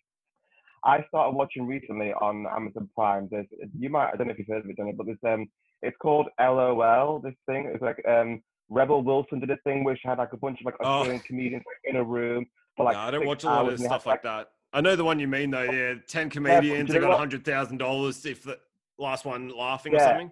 [0.84, 3.28] I started watching recently on Amazon Prime.
[3.30, 3.46] There's
[3.78, 5.48] you might I don't know if you've heard of it, Johnny, but there's um
[5.82, 7.20] it's called LOL.
[7.20, 10.36] This thing it's like um Rebel Wilson did a thing where she had like a
[10.36, 11.00] bunch of like Oh.
[11.00, 13.74] Australian comedians like, in a room for like no, I don't watch a lot of
[13.74, 14.48] and stuff have, like that.
[14.72, 15.62] I know the one you mean though.
[15.62, 16.88] Yeah, ten comedians.
[16.88, 17.18] you they got what?
[17.18, 18.58] hundred thousand dollars if the
[18.98, 20.30] last one laughing or something.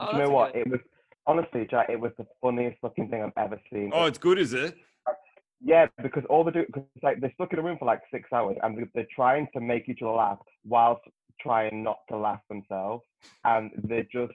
[0.00, 0.52] Oh, Do you know what?
[0.54, 0.60] good.
[0.66, 0.80] It was
[1.26, 1.88] honestly, Jack.
[1.88, 3.90] It was the funniest fucking thing I've ever seen.
[3.94, 4.76] Oh, it's good, is it?
[5.66, 8.30] Yeah, because all they do, cause like they're stuck in a room for like six
[8.32, 11.02] hours, and they're, they're trying to make each other laugh whilst
[11.40, 13.02] trying not to laugh themselves,
[13.44, 14.34] and they're just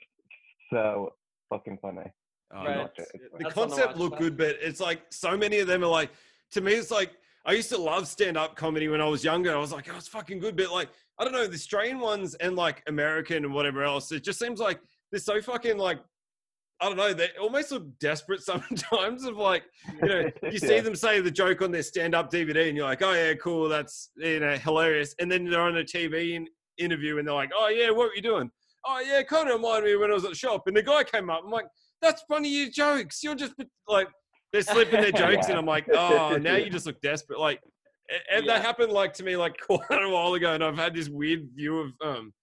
[0.73, 1.13] so
[1.49, 2.11] fucking funny.
[2.51, 2.89] Oh, Right.
[2.97, 3.07] it.
[3.13, 6.09] The That's concept watch looked good, but it's like so many of them are like.
[6.53, 7.11] To me, it's like
[7.45, 9.53] I used to love stand-up comedy when I was younger.
[9.53, 12.33] I was like, oh, it's fucking good, but like I don't know the Australian ones
[12.35, 14.11] and like American and whatever else.
[14.11, 14.79] It just seems like
[15.11, 15.99] they're so fucking like.
[16.81, 17.13] I don't know.
[17.13, 19.25] They almost look desperate sometimes.
[19.25, 19.63] Of like,
[20.01, 20.81] you know, you see Yeah.
[20.81, 24.11] them say the joke on their stand-up DVD, and you're like, "Oh yeah, cool, that's
[24.17, 27.67] you know hilarious." And then they're on a TV in, interview, and they're like, "Oh
[27.67, 28.49] yeah, what were you doing?"
[28.85, 31.03] "Oh yeah, kind of reminded me when I was at the shop." And the guy
[31.03, 31.41] came up.
[31.43, 31.67] I'm like,
[32.01, 33.23] "That's funny, your jokes.
[33.23, 33.53] You're just
[33.87, 34.07] like
[34.53, 37.59] they're slipping their jokes," and I'm like, "Oh, now you just look desperate." Like,
[38.31, 38.53] and Yeah.
[38.53, 41.49] that happened like to me like quite a while ago, and I've had this weird
[41.53, 42.33] view of um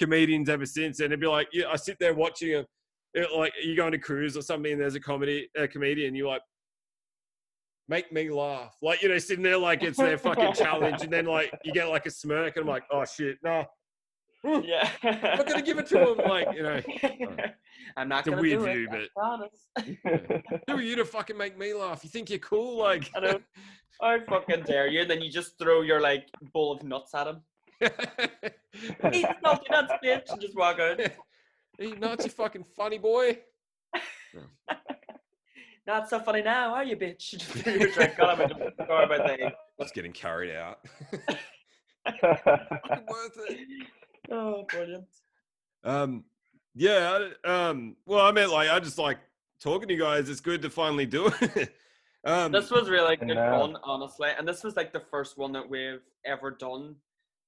[0.00, 0.98] comedians ever since.
[0.98, 2.66] And it'd be like, yeah, I sit there watching a.
[3.14, 6.14] It, like you go on a cruise or something and there's a comedy a comedian
[6.14, 6.42] you like
[7.86, 11.26] make me laugh like you know sitting there like it's their fucking challenge and then
[11.26, 13.64] like you get like a smirk and i'm like oh shit no
[14.64, 14.90] yeah.
[15.04, 16.80] i'm not gonna give it to him like you know
[17.96, 19.10] I'm not It's gonna weird do view, it.
[19.16, 19.68] I promise.
[20.66, 23.40] who are you to fucking make me laugh you think you're cool like I know.
[24.00, 25.00] I fucking dare you.
[25.02, 27.40] And then you just throw your like bowl of nuts at him.
[29.12, 31.00] Eat salty nuts, bitch, and just walk out.
[31.78, 33.38] You nuts you fucking funny boy
[35.86, 37.32] Not so funny now, are you, bitch?
[37.32, 40.54] You just threw your drink on him and just go about the that's getting carried
[40.54, 40.78] out
[42.06, 43.58] worth it
[44.30, 45.04] Oh, brilliant.
[45.84, 46.24] Um,
[46.74, 47.28] yeah.
[47.44, 49.18] Um, well, I meant like I just like
[49.60, 50.30] talking to you guys.
[50.30, 51.74] It's good to finally do it.
[52.24, 53.60] Um, This was really good know.
[53.60, 56.96] fun, honestly, and this was like the first one that we've ever done,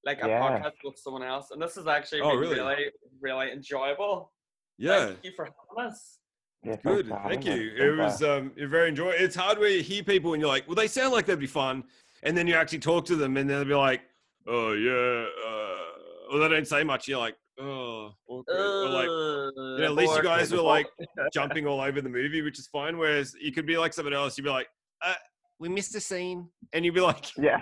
[0.07, 0.41] like a Yeah.
[0.41, 2.55] podcast with someone else, and this is actually Oh, been really?
[2.61, 2.85] really,
[3.21, 4.33] really enjoyable.
[4.79, 5.07] yeah.
[5.07, 6.19] Thank you for having us.
[6.63, 7.73] Yeah, Good, thank you.
[7.77, 9.17] It was um, you're very enjoyable.
[9.19, 11.47] It's hard where you hear people and you're like, well, they sound like they'd be
[11.47, 11.85] fun,
[12.23, 14.03] and then you actually talk to them, and they'll be like,
[14.49, 17.07] oh yeah, uh, or they don't say much.
[17.09, 18.57] You're like, oh, awkward.
[18.57, 20.89] or like you know, at least you guys were, like,
[21.33, 22.97] jumping all over the movie, which is fine.
[22.99, 24.69] Whereas you could be like someone else, you'd be like,
[25.03, 25.15] uh,
[25.61, 27.61] we missed a scene, and you'd be like, yeah.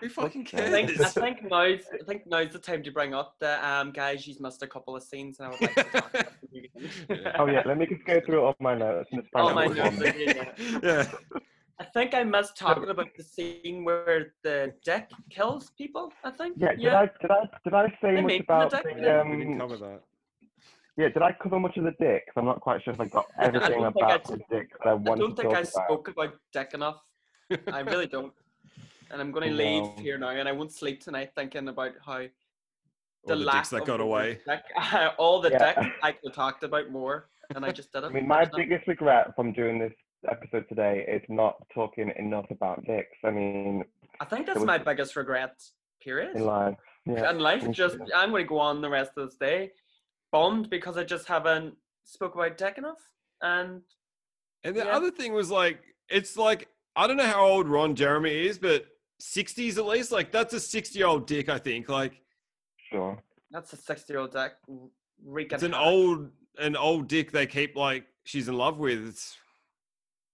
[0.00, 0.66] Who fucking Okay.
[0.66, 3.90] I think, I think now's I think now's the time to bring up the um
[3.92, 4.26] guys.
[4.26, 6.64] You've missed a couple of scenes, and I would like to talk about them
[7.10, 7.32] again.
[7.38, 9.78] Oh yeah, let me just go through all my notes and find All my which
[9.78, 9.96] notes.
[9.98, 10.06] one.
[10.08, 10.54] are here.
[10.82, 11.06] yeah.
[11.78, 16.12] I think I missed talking about the scene where the dick kills people.
[16.24, 16.56] I think.
[16.58, 19.00] Yeah, did I did I did I say I much made the about deck, the
[19.00, 19.22] yeah.
[19.22, 19.68] We didn't um?
[19.68, 20.00] cover that.
[20.98, 22.26] Yeah, did I cover much of the dick?
[22.26, 24.68] 'Cause I'm not quite sure if I got everything don't think I about the dick
[24.84, 27.00] that I I don't think I spoke about dick enough.
[27.72, 28.32] I really don't.
[29.10, 32.18] And I'm going to leave here now, and I won't sleep tonight thinking about how
[32.18, 32.30] the,
[33.26, 34.38] the lack dicks that of got away.
[34.46, 34.62] Dick,
[35.18, 35.74] all the Yeah.
[35.74, 38.10] dick I could have talked about more, and I just didn't.
[38.10, 39.92] I mean, my It's biggest regret from doing this
[40.30, 43.16] episode today is not talking enough about dicks.
[43.24, 43.84] I mean,
[44.20, 45.60] I think that's was- my biggest regret.
[46.02, 46.34] Period.
[46.34, 46.76] in life.
[47.04, 47.28] Yeah.
[47.28, 49.72] and life just I'm going to go on the rest of this day
[50.32, 52.96] bummed because I just haven't spoke about dick enough.
[53.42, 53.82] And
[54.64, 54.96] And the Yeah.
[54.96, 58.86] other thing was like, it's like I don't know how old Ron Jeremy is, but
[59.20, 60.10] sixties at least.
[60.12, 61.88] Like that's a sixty-year-old dick, I think.
[61.88, 62.20] Like
[62.90, 63.22] Sure.
[63.50, 64.52] that's a sixty-year-old dick.
[65.24, 65.86] Wreaking it's an havoc.
[65.86, 69.06] old, an old dick they keep like she's in love with.
[69.08, 69.36] It's,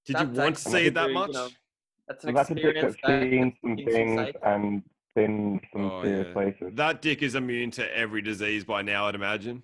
[0.07, 1.33] did you want to see it that you much?
[1.33, 1.49] know,
[2.09, 2.97] It's an Well, that's a dick experience.
[3.03, 4.37] that's that seen some things insight.
[4.45, 4.83] and
[5.17, 6.33] been some Oh, serious yeah.
[6.33, 6.73] places.
[6.75, 9.63] That dick is immune to every disease by now, I'd imagine.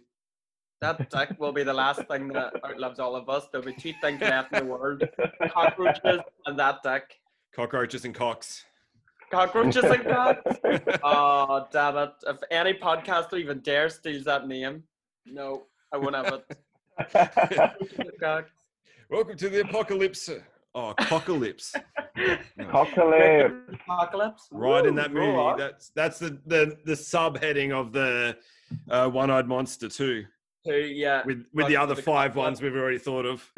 [0.80, 3.46] That dick will be the last thing that outlives all of us.
[3.52, 5.04] There'll be two things left in the world:
[5.52, 7.20] cockroaches and that dick.
[7.54, 8.64] Cockroaches and cocks.
[9.32, 11.00] Cockroaches like that.
[11.02, 12.12] Oh damn it!
[12.26, 14.82] If any podcaster even dare steals that name,
[15.24, 16.44] no, I won't have it.
[17.10, 18.50] Cockroaches and cocks.
[19.08, 20.28] Welcome to the apocalypse.
[20.74, 21.74] Oh, apocalypse.
[22.70, 23.70] Cockaloop.
[23.72, 24.48] Apocalypse.
[24.52, 25.26] right in that movie.
[25.34, 25.58] on.
[25.58, 28.36] That's that's the the the subheading of the
[28.90, 30.26] uh, one-eyed monster too.
[30.66, 31.22] Two, yeah.
[31.24, 32.44] With with the other the five cock one.
[32.48, 33.50] ones we've already thought of.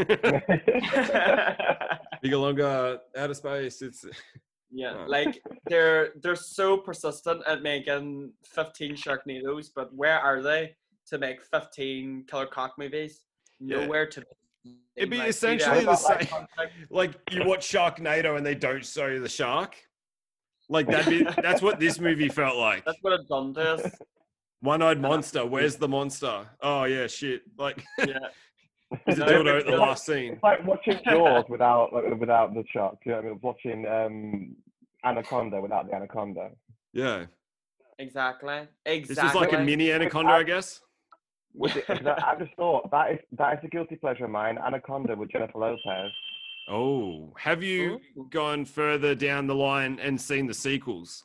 [2.23, 3.83] Bigger, longer, outer space.
[3.83, 4.07] It's
[4.75, 10.75] yeah, like they're they're so persistent at making 15 Sharknadoes, but where are they
[11.07, 13.21] to make 15 Killer Cock movies?
[13.61, 13.81] Yeah.
[13.81, 14.25] Nowhere to.
[14.97, 16.27] It'd be like, essentially the same.
[16.91, 19.77] like you watch Sharknado and they don't show you the shark.
[20.69, 21.07] Like that.
[21.09, 22.85] Be, that's what this movie felt like.
[22.85, 23.91] That's what it's done to us.
[24.61, 25.47] One-eyed monster.
[25.47, 26.47] Where's the monster?
[26.63, 27.43] Oh yeah, shit.
[27.59, 28.19] Like Yeah.
[29.07, 30.35] he's a dildo at the not- last scene.
[30.35, 32.99] It's like watching Jaws without like, without the shark.
[33.05, 33.39] You know what I mean?
[33.43, 34.57] Watching um,
[35.05, 36.51] Anaconda without the anaconda.
[36.93, 37.27] Yeah.
[37.99, 38.67] Exactly.
[38.87, 39.15] Exactly.
[39.15, 40.81] This is like a mini anaconda, I guess.
[41.55, 44.59] With it, that- I just thought that is that is a guilty pleasure of mine.
[44.59, 46.13] Anaconda with Jennifer Lopez.
[46.69, 48.27] Oh, have you Ooh.
[48.31, 51.25] gone further down the line and seen the sequels?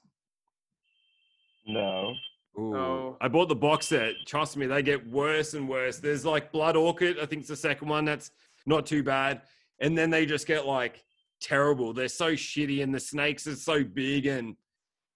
[1.66, 2.14] No.
[2.60, 2.72] Ooh.
[2.72, 3.18] No.
[3.22, 4.14] I bought the box set.
[4.26, 5.98] Trust me, they get worse and worse.
[6.00, 8.06] There's like Blood Orchid, I think it's the second one.
[8.06, 8.32] That's
[8.66, 9.42] not too bad.
[9.80, 11.04] And then they just get like
[11.42, 11.94] terrible.
[11.94, 14.56] They're so shitty, and the snakes are so big, and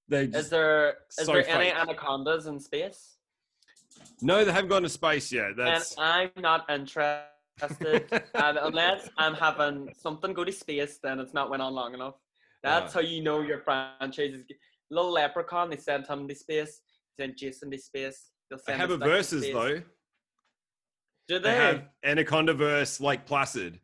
[0.07, 3.17] they Is just there is so there any anacondas in space?
[4.21, 5.55] no, they haven't gone to space yet.
[5.57, 6.05] That's And
[6.37, 7.25] I'm not interested.
[8.33, 12.15] and unless I'm having something go to space, then it's not went on long enough.
[12.63, 12.99] That's Ah.
[12.99, 14.45] how you know your franchise is.
[14.89, 16.81] Little Leprechaun, they sent him to space.
[17.19, 18.31] Sent Jason to space.
[18.49, 19.81] They'll they have a stick verses though.
[21.27, 21.55] Do They they?
[21.55, 23.79] have Anaconda verse Lake Placid.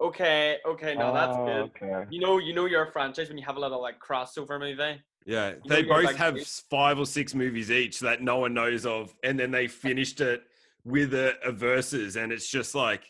[0.00, 1.82] Okay, okay, no, that's Oh, good.
[1.90, 2.06] Okay.
[2.10, 5.00] You know, you know your franchise when you have a little like crossover movie.
[5.24, 8.84] Yeah, You they both like- have five or six movies each that no one knows
[8.84, 10.42] of, and then they finished it
[10.84, 13.04] with a, a verses, and it's just like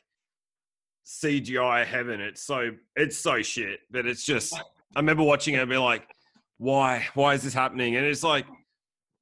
[1.07, 2.21] CGI heaven.
[2.21, 4.55] It's so it's so shit, but it's just.
[4.95, 6.07] I remember watching it and be like,
[6.59, 7.07] "Why?
[7.15, 8.45] Why is this happening?" And it's like,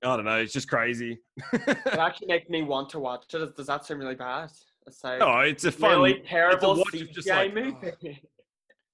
[0.02, 0.38] I don't know.
[0.38, 1.18] It's just crazy.
[1.52, 3.56] It actually makes me want to watch it.
[3.56, 4.50] Does that seem really bad?
[4.86, 5.90] It's like no, it's a fun.
[5.90, 8.22] really terrible watch CGI like, movie.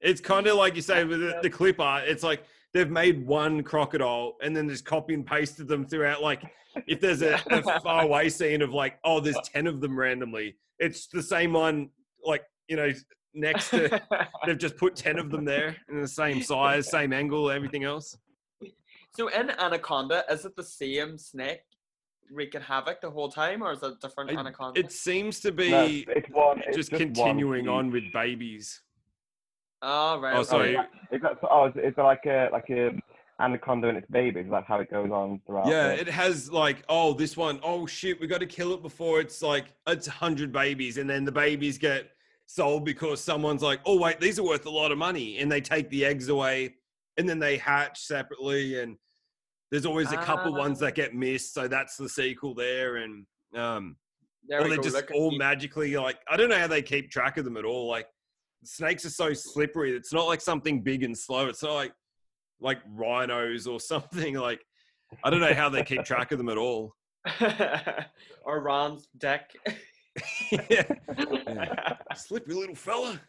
[0.02, 2.04] It's kind of like you say with the, the clip art.
[2.06, 2.44] It's like
[2.74, 6.22] they've made one crocodile and then just copy and pasted them throughout.
[6.22, 6.42] Like
[6.86, 10.56] if there's a, a far away scene of like, oh, there's ten of them randomly.
[10.78, 11.88] It's the same one,
[12.22, 12.92] like you know,
[13.32, 14.00] next to.
[14.44, 18.18] they've just put ten of them there in the same size, same angle, everything else.
[19.16, 21.60] So in Anaconda, is it the same snake
[22.30, 24.78] wreaking havoc the whole time, or is it a different It- Anaconda?
[24.80, 26.62] It seems to be No, it's one.
[26.66, 27.70] It's just one continuing piece.
[27.70, 28.80] on with babies.
[29.82, 30.36] Oh right.
[30.36, 30.76] Oh, sorry.
[31.12, 31.66] Is that oh?
[31.66, 32.90] Is, is there like a like a
[33.38, 34.46] anaconda and its babies.
[34.46, 35.66] Is that how it goes on throughout?
[35.66, 38.82] Yeah, the- it has like, oh, this one, oh shit, we got to kill it
[38.82, 42.10] before it's like it's hundred babies, and then the babies get
[42.46, 45.60] sold because someone's like, oh wait, these are worth a lot of money, and they
[45.60, 46.76] take the eggs away,
[47.18, 48.96] and then they hatch separately, and
[49.70, 50.86] there's always a couple ones Ah.
[50.86, 53.96] that get missed, so that's the sequel there, and um,
[54.46, 57.44] There or they just all magically like I don't know how they keep track of
[57.44, 57.88] them at all.
[57.88, 58.06] Like
[58.64, 59.96] snakes are so slippery.
[59.96, 61.48] It's not like something big and slow.
[61.48, 61.92] It's not like
[62.60, 64.34] like rhinos or something.
[64.34, 64.64] Like
[65.24, 66.94] I don't know how they keep track of them at all.
[68.44, 69.52] or Ron's deck.
[70.70, 70.84] yeah.
[72.14, 73.20] Slippery little fella.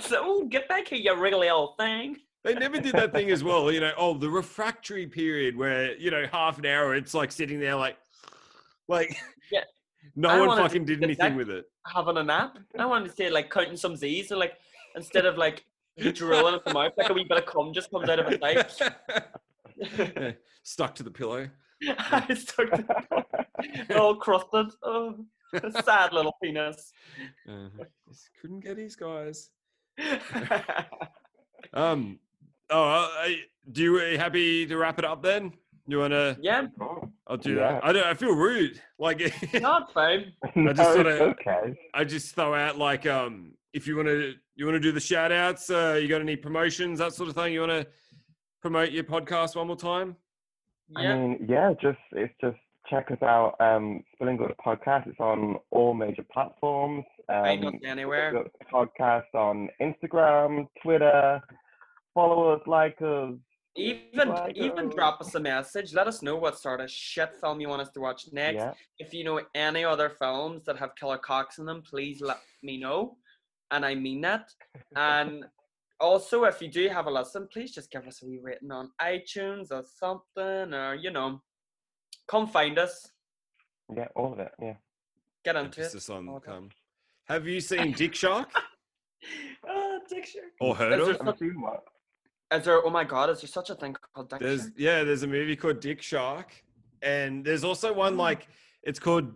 [0.00, 2.16] So, oh, get back here, you wriggly old thing.
[2.44, 3.92] They never did that thing as well, you know.
[3.96, 7.96] Oh, the refractory period where you know half an hour it's like sitting there like,
[8.86, 9.16] like
[9.50, 9.64] Yeah.
[10.16, 11.64] no one fucking did anything with it.
[11.86, 12.58] Having a nap.
[12.78, 14.28] I wanted to say like counting some Z's.
[14.28, 14.54] So like
[14.94, 15.64] instead of like
[16.12, 18.40] drilling at the mouth, like a wee bit of cum just comes out of his
[18.40, 18.92] mouth.
[19.76, 20.32] Yeah,
[20.62, 21.48] Stuck to the pillow.
[21.98, 24.66] I stuck to all crusted.
[24.82, 25.24] Oh,
[25.84, 26.92] sad little penis.
[27.48, 27.68] Uh,
[28.40, 29.50] couldn't get his guys.
[31.72, 32.18] Um.
[32.70, 35.52] Oh, uh, I- do you are you happy to wrap it up then?
[35.86, 36.36] You wanna?
[36.40, 36.66] yeah,
[37.26, 37.72] I'll do Yeah.
[37.72, 37.84] that.
[37.84, 38.06] I don't.
[38.06, 38.80] I feel rude.
[38.98, 39.20] Like
[39.60, 40.32] not fine.
[40.54, 41.74] no, just it's wanna- okay.
[41.94, 45.00] I just throw out like um if you want to you want to do the
[45.00, 47.52] shout outs, uh, you got any promotions that sort of thing.
[47.52, 47.86] You want to
[48.62, 50.16] promote your podcast one more time?
[50.96, 51.16] I Yeah.
[51.16, 52.56] mean, yeah, just it's just
[52.88, 53.56] check us out.
[53.60, 55.06] Um, Spilling Guts Podcast.
[55.08, 57.04] It's on all major platforms.
[57.26, 58.44] Find Um, us anywhere.
[58.72, 61.42] Podcast on Instagram, Twitter.
[62.14, 63.34] Follow us, like us.
[63.76, 65.92] Even Like, even uh, drop us a message.
[65.94, 68.54] Let us know what sort of shit film you want us to watch next.
[68.56, 72.38] Yeah, If you know any other films that have killer cocks in them, please let
[72.62, 73.16] me know.
[73.72, 74.50] And I mean that.
[74.94, 75.44] And
[76.00, 78.92] also, if you do have a listen, please just give us a wee rating on
[79.02, 81.42] iTunes or something, or you know,
[82.28, 83.10] come find us.
[83.96, 84.52] yeah, all of it.
[84.62, 84.74] Yeah.
[85.44, 86.12] Get into Emphasis it.
[86.12, 86.46] on all that.
[86.46, 86.68] come.
[87.26, 88.48] Have you seen Dick Shark
[89.68, 90.44] Ah, Dick Shark.
[90.60, 91.06] or heard of?
[91.08, 91.82] there Have seen what?
[92.56, 92.84] Is there?
[92.84, 93.30] Oh my God!
[93.30, 94.72] Is there such a thing called Dick There's Shark?
[94.76, 96.52] yeah, there's a movie called Dick Shark,
[97.02, 98.18] and there's also one mm.
[98.18, 98.48] like
[98.82, 99.32] it's called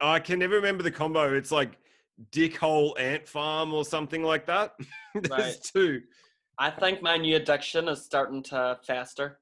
[0.00, 1.34] I can never remember the combo.
[1.34, 1.78] It's like
[2.30, 4.74] Dick Hole Ant Farm or something like that.
[5.14, 5.56] there's Right.
[5.62, 6.02] two.
[6.58, 9.38] I think my new addiction is starting to faster.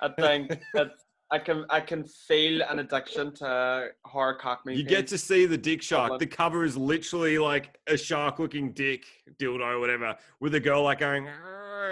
[0.00, 0.92] I think that
[1.30, 4.62] I can I can feel an addiction to horror cock.
[4.64, 6.18] You get to see the dick shark.
[6.18, 9.04] The cover is literally like a shark looking dick
[9.38, 11.28] dildo or whatever, with a girl like going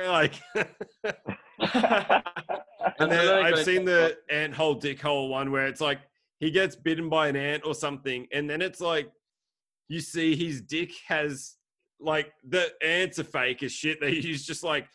[0.07, 0.41] like.
[2.99, 6.01] and then really I've seen the ant hole dick hole one where it's like
[6.41, 9.11] he gets bitten by an ant or something, and then it's like
[9.89, 11.57] you see his dick has
[12.01, 14.01] like the ants are fake as shit.
[14.01, 14.89] That he's just like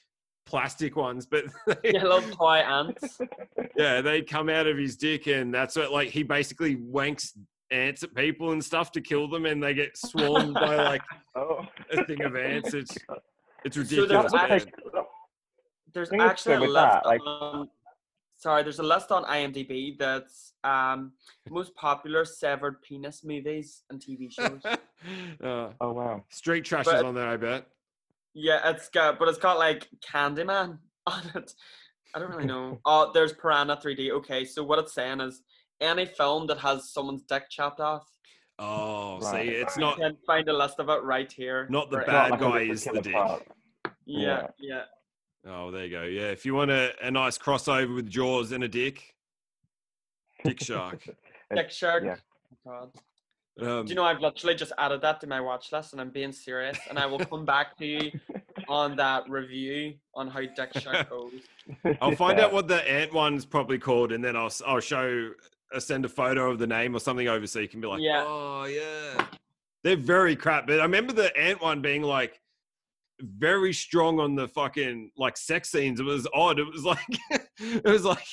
[0.45, 3.19] plastic ones, but they, Yeah, little toy ants.
[3.77, 7.31] yeah, they come out of his dick, and that's what like he basically wanks
[7.71, 11.01] ants at people and stuff to kill them, and they get swarmed by like
[11.35, 11.65] oh.
[11.91, 12.73] a thing of ants.
[12.73, 12.97] It's
[13.63, 14.65] it's So there's ridiculous.
[15.93, 17.69] There's actually a though, list that, like- on,
[18.37, 21.11] sorry, there's a list on IMDb that's um
[21.49, 24.61] most popular severed penis movies and TV shows.
[25.43, 26.23] Uh, Oh wow.
[26.29, 27.65] street trash But- is on there, I bet.
[28.33, 30.77] Yeah, it's got but it's got like Candyman
[31.07, 31.53] on it.
[32.13, 32.79] I don't really know.
[32.85, 34.11] Oh, there's Piranha 3D.
[34.11, 35.41] Okay, so what it's saying is
[35.79, 38.05] any film that has someone's dick chopped off.
[38.59, 39.47] Oh, Right.
[39.47, 41.67] see, it's You not can find a list of it right here.
[41.69, 43.13] not the for bad any- guy is the dick.
[43.13, 43.47] part.
[44.05, 44.83] Yeah, yeah.
[45.47, 46.03] Oh, there you go.
[46.03, 49.15] Yeah, if you want a, a nice crossover with Jaws and a dick,
[50.43, 51.07] Dick Shark.
[51.55, 52.03] Dick Shark.
[52.03, 52.15] yeah.
[52.67, 52.91] Oh, God.
[53.59, 56.09] Um, Do you know I've literally just added that to my watch list, and I'm
[56.09, 56.77] being serious.
[56.89, 58.11] And I will come back to you
[58.69, 61.33] on that review on how Dick Shark goes.
[62.01, 62.45] I'll find Yeah.
[62.45, 65.31] out what the ant one's probably called, and then I'll s- I'll show
[65.73, 68.01] uh, send a photo of the name or something over so you can be like,
[68.01, 68.23] Yeah.
[68.25, 69.25] oh yeah,
[69.83, 70.65] they're very crap.
[70.65, 72.39] But I remember the ant one being like
[73.19, 75.99] very strong on the fucking like sex scenes.
[75.99, 76.57] It was odd.
[76.57, 77.05] It was like
[77.59, 78.25] it was like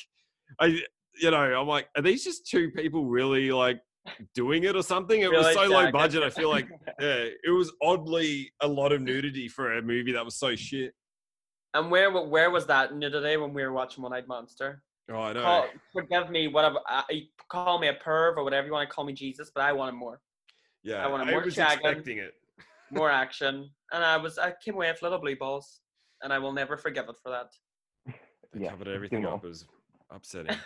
[0.61, 0.79] I
[1.21, 3.81] you know I'm like, are these just two people really like
[4.35, 5.21] doing it or something?
[5.21, 6.23] It was Really so low budget.
[6.23, 6.67] I feel like
[6.99, 10.93] yeah, it was oddly a lot of nudity for a movie that was so shit.
[11.73, 14.81] And where wa- where was that nudity when we were watching One Eyed Monster?
[15.11, 15.43] Oh, I know.
[15.43, 16.77] Call, forgive me, whatever.
[16.89, 17.01] Uh,
[17.51, 19.93] call me a perv or whatever you want to call me, Jesus, but I wanted
[19.93, 20.19] more,
[20.83, 21.73] yeah, I wanted I more was shagging.
[21.75, 22.33] expecting it.
[22.91, 25.81] more action, and I was I came away with little blue balls,
[26.23, 27.47] and I will never forgive it for that.
[28.53, 29.33] They Yeah, covered everything more.
[29.35, 29.65] up was
[30.11, 30.57] upsetting.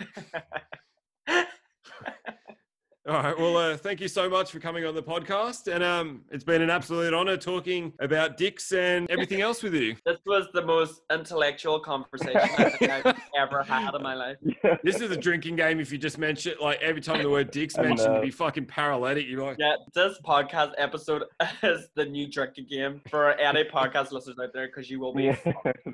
[3.06, 3.38] All right.
[3.38, 6.62] Well, uh, thank you so much for coming on the podcast, and um, it's been
[6.62, 9.98] an absolute honor talking about dicks and everything else with you.
[10.06, 14.38] This was the most intellectual conversation I think I've ever had in my life.
[14.84, 15.82] This is a drinking game.
[15.82, 19.28] If you just mention like every time the word dicks mentioned, you'd be fucking paralytic.
[19.28, 21.24] You're like, Yeah, this podcast episode
[21.64, 25.36] is the new drinking game for any podcast listeners out there because you will be.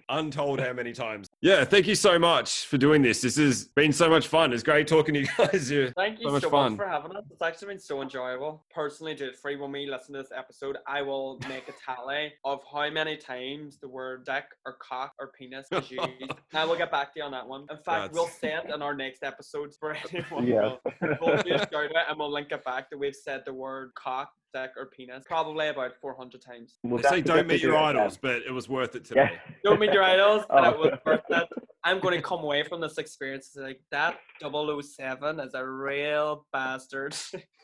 [0.10, 1.28] Untold how many times.
[1.41, 1.63] Yeah.
[1.63, 3.21] Thank you so much for doing this.
[3.21, 4.51] This has been so much fun.
[4.51, 5.71] It's great talking to you guys.
[5.71, 5.89] Yeah.
[5.95, 7.23] Thank you So so, much much, for having us.
[7.31, 8.65] It's actually been so enjoyable.
[8.73, 12.59] Personally, dude, free when we listen to this episode, I will make a tally of
[12.71, 16.05] how many times the word dick or cock or penis is used.
[16.53, 17.61] I will get back to you on that one.
[17.69, 20.45] In fact, That's- we'll say it in our next episode for anyone.
[20.45, 20.75] Yeah.
[21.01, 23.53] We'll, we'll do a shout out and we'll link it back that we've said the
[23.53, 26.77] word cock, dick, or penis probably about 400 times.
[26.83, 28.39] We'll They say don't meet your idols, again.
[28.39, 29.27] but it was worth it Yeah.
[29.29, 29.39] today.
[29.63, 30.79] Don't meet your idols, and it Oh.
[30.79, 31.49] was worth it.
[31.85, 37.15] I'm going to come away from this experience like that 007 is a real bastard.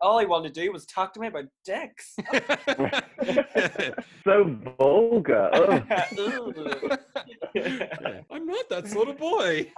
[0.00, 2.16] All he wanted to do was talk to me about dicks.
[4.24, 5.50] so vulgar.
[5.54, 5.84] Ugh.
[8.30, 9.70] I'm not that sort of boy.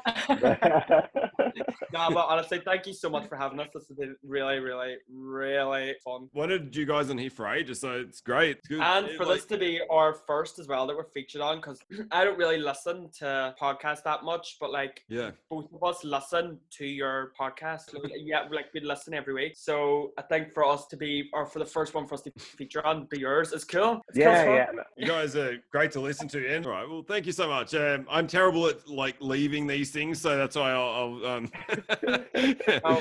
[1.93, 3.68] no, but honestly, thank you so much for having us.
[3.74, 6.29] This has been really, really, really fun.
[6.35, 8.59] Wanted you guys on here for ages, so it's great.
[8.59, 8.81] It's good.
[8.81, 11.57] And It, for like- this to be our first as well that we're featured on,
[11.59, 11.81] because
[12.12, 16.59] I don't really listen to podcasts that much, but like yeah, both of us listen
[16.79, 17.95] to your podcast.
[18.16, 19.55] Yeah, like we listen every week.
[19.57, 22.33] So I think for us to be, or for the first one for us to
[22.39, 24.01] feature on, be yours is cool.
[24.09, 24.74] It's yeah, fuck.
[24.74, 24.83] yeah.
[24.97, 26.49] you guys are great to listen to.
[26.55, 27.74] And all right, well, thank you so much.
[27.74, 30.89] Um, I'm terrible at like leaving these things, so that's why I'll.
[30.99, 31.51] I'll um,
[32.85, 32.97] Oh.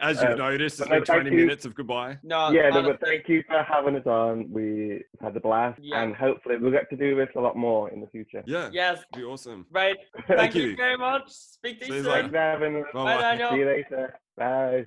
[0.00, 1.36] as you've Um, noticed, it's but no, been 20 you.
[1.46, 2.18] minutes of goodbye.
[2.22, 4.50] No, yeah, no, but thank you for having us on.
[4.50, 6.02] We had a blast, Yeah.
[6.02, 8.42] and hopefully we'll get to do this a lot more in the future.
[8.46, 9.66] Yeah, yes, it'd be awesome.
[9.70, 9.96] right.
[10.28, 10.68] Thank, you.
[10.68, 10.76] you.
[10.76, 11.30] very much.
[11.30, 12.12] Speak to See you you soon.
[12.12, 12.84] Thanks for having us.
[12.92, 13.14] Bye-bye.
[13.16, 13.50] Bye, Daniel.
[13.50, 14.20] See you later.
[14.36, 14.86] Bye.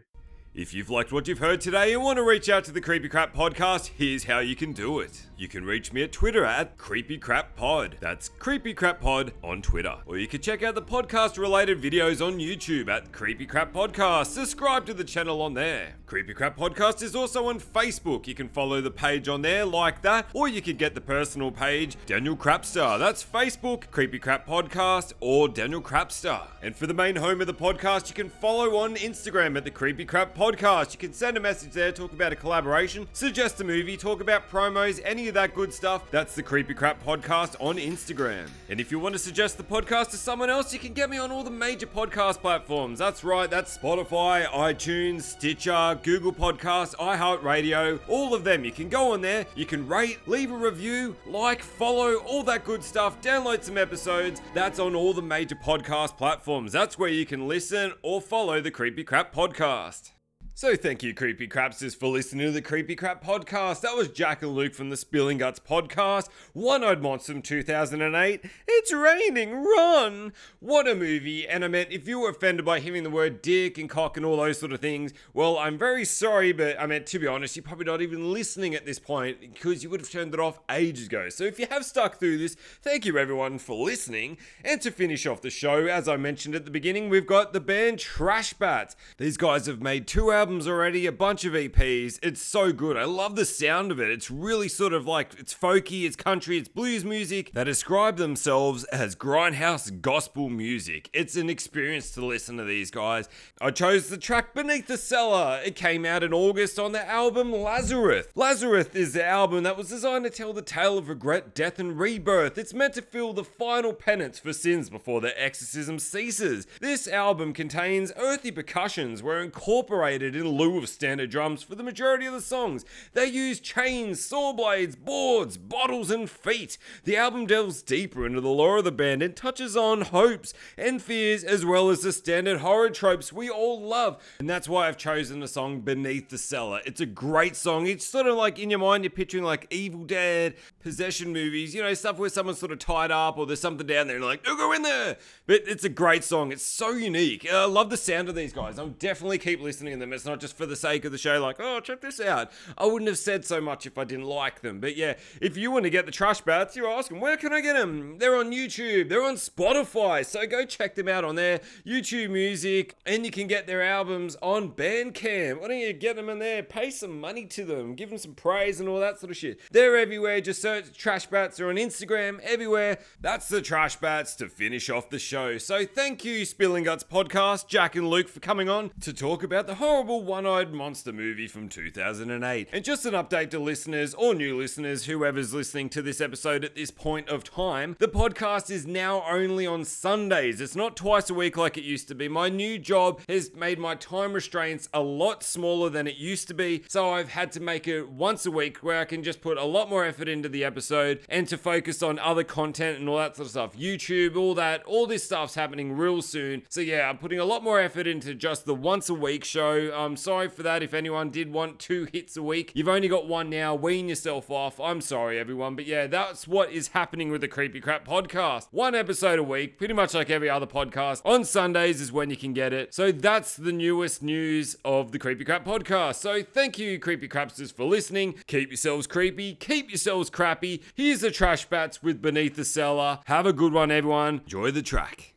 [0.57, 3.07] If you've liked what you've heard today and want to reach out to the Creepy
[3.07, 5.27] Crap podcast, here's how you can do it.
[5.37, 7.97] You can reach me at Twitter at Creepy Crap Pod.
[7.99, 9.97] That's Creepy Crap Pod on Twitter.
[10.07, 14.31] Or you can check out the podcast related videos on YouTube at Creepy Crap Podcast.
[14.31, 15.93] Subscribe to the channel on there.
[16.07, 18.25] Creepy Crap Podcast is also on Facebook.
[18.25, 21.51] You can follow the page on there like that, or you can get the personal
[21.51, 22.97] page, Daniel Crapstar.
[22.97, 26.47] That's Facebook, Creepy Crap Podcast, or Daniel Crapstar.
[26.63, 29.69] And for the main home of the podcast, you can follow on Instagram at the
[29.69, 30.46] Creepy Crap Podcast.
[30.47, 34.49] You can send a message there, talk about a collaboration, suggest a movie, talk about
[34.49, 36.09] promos, any of that good stuff.
[36.09, 38.49] That's the Creepy Crap Podcast on Instagram.
[38.69, 41.17] And if you want to suggest the podcast to someone else, you can get me
[41.17, 42.97] on all the major podcast platforms.
[42.97, 48.63] That's right, that's Spotify, iTunes, Stitcher, Google Podcasts, iHeartRadio, all of them.
[48.63, 52.63] You can go on there, you can rate, leave a review, like, follow, all that
[52.63, 54.41] good stuff, download some episodes.
[54.53, 56.71] That's on all the major podcast platforms.
[56.71, 60.13] That's where you can listen or follow the Creepy Crap Podcast.
[60.57, 63.81] So thank you, Creepy Crapsters, for listening to the Creepy Crap Podcast.
[63.81, 66.29] That was Jack and Luke from the Spilling Guts Podcast.
[66.53, 68.43] One Eyed Monster from 2008.
[68.67, 70.33] It's raining, run!
[70.59, 71.47] What a movie.
[71.47, 74.25] And I meant, if you were offended by hearing the word dick and cock and
[74.25, 77.55] all those sort of things, well, I'm very sorry, but I meant, to be honest,
[77.55, 80.59] you're probably not even listening at this point because you would have turned it off
[80.71, 81.29] ages ago.
[81.29, 84.39] So if you have stuck through this, thank you everyone for listening.
[84.65, 87.61] And to finish off the show, as I mentioned at the beginning, we've got the
[87.61, 88.95] band Trash Bats.
[89.19, 92.19] These guys have made two albums already, a bunch of EPs.
[92.23, 92.95] It's so good.
[92.95, 94.09] I love the sound of it.
[94.09, 98.85] It's really sort of like it's folky, it's country, it's blues music They describe themselves
[98.85, 101.09] as grindhouse gospel music.
[101.11, 103.27] It's an experience to listen to these guys.
[103.59, 105.59] I chose the track Beneath the Cellar.
[105.65, 108.27] It came out in August on the album Lazarus.
[108.33, 111.99] Lazarus is the album that was designed to tell the tale of regret, death, and
[111.99, 112.57] rebirth.
[112.57, 116.67] It's meant to feel the final penance for sins before the exorcism ceases.
[116.79, 122.25] This album contains earthy percussions were incorporated in lieu of standard drums for the majority
[122.25, 122.85] of the songs.
[123.13, 126.77] They use chains, saw blades, boards, bottles, and feet.
[127.03, 131.01] The album delves deeper into the lore of the band and touches on hopes and
[131.01, 134.21] fears as well as the standard horror tropes we all love.
[134.39, 136.81] And that's why I've chosen the song Beneath the Cellar.
[136.85, 137.87] It's a great song.
[137.87, 141.81] It's sort of like in your mind, you're picturing like Evil Dead, possession movies, you
[141.81, 144.43] know, stuff where someone's sort of tied up or there's something down there and like,
[144.43, 145.17] don't go in there.
[145.45, 146.51] But it's a great song.
[146.51, 147.47] It's so unique.
[147.51, 148.77] I love the sound of these guys.
[148.77, 150.13] I'll definitely keep listening to them.
[150.13, 152.51] It's not just for the sake of the show, like, oh, check this out.
[152.77, 154.79] I wouldn't have said so much if I didn't like them.
[154.79, 157.61] But yeah, if you want to get the trash bats, you're asking, where can I
[157.61, 158.17] get them?
[158.17, 160.25] They're on YouTube, they're on Spotify.
[160.25, 164.35] So go check them out on there, YouTube Music, and you can get their albums
[164.41, 165.61] on Bandcamp.
[165.61, 166.63] Why don't you get them in there?
[166.63, 169.59] Pay some money to them, give them some praise and all that sort of shit.
[169.71, 170.41] They're everywhere.
[170.41, 171.57] Just search Trash Bats.
[171.57, 172.99] They're on Instagram, everywhere.
[173.21, 175.57] That's the Trash Bats to finish off the show.
[175.57, 179.67] So thank you, Spilling Guts Podcast, Jack and Luke, for coming on to talk about
[179.67, 182.69] the horrible one eyed monster movie from 2008.
[182.71, 186.75] And just an update to listeners or new listeners, whoever's listening to this episode at
[186.75, 190.61] this point of time, the podcast is now only on Sundays.
[190.61, 192.27] It's not twice a week like it used to be.
[192.27, 196.53] My new job has made my time restraints a lot smaller than it used to
[196.53, 199.57] be, so I've had to make it once a week where I can just put
[199.57, 203.17] a lot more effort into the episode and to focus on other content and all
[203.17, 203.77] that sort of stuff.
[203.77, 206.63] YouTube, all that, all this stuff's happening real soon.
[206.69, 209.95] So yeah, I'm putting a lot more effort into just the once a week show.
[209.97, 212.71] Um, I'm sorry for that if anyone did want two hits a week.
[212.73, 213.75] You've only got one now.
[213.75, 214.79] Wean yourself off.
[214.79, 215.75] I'm sorry, everyone.
[215.75, 218.67] But yeah, that's what is happening with the Creepy Crap podcast.
[218.71, 221.21] One episode a week, pretty much like every other podcast.
[221.25, 222.93] On Sundays is when you can get it.
[222.93, 226.15] So that's the newest news of the Creepy Crap podcast.
[226.15, 228.35] So thank you, Creepy Crapsters, for listening.
[228.47, 230.81] Keep yourselves creepy, keep yourselves crappy.
[230.95, 233.19] Here's the Trash Bats with Beneath the Cellar.
[233.25, 234.39] Have a good one, everyone.
[234.45, 235.33] Enjoy the track.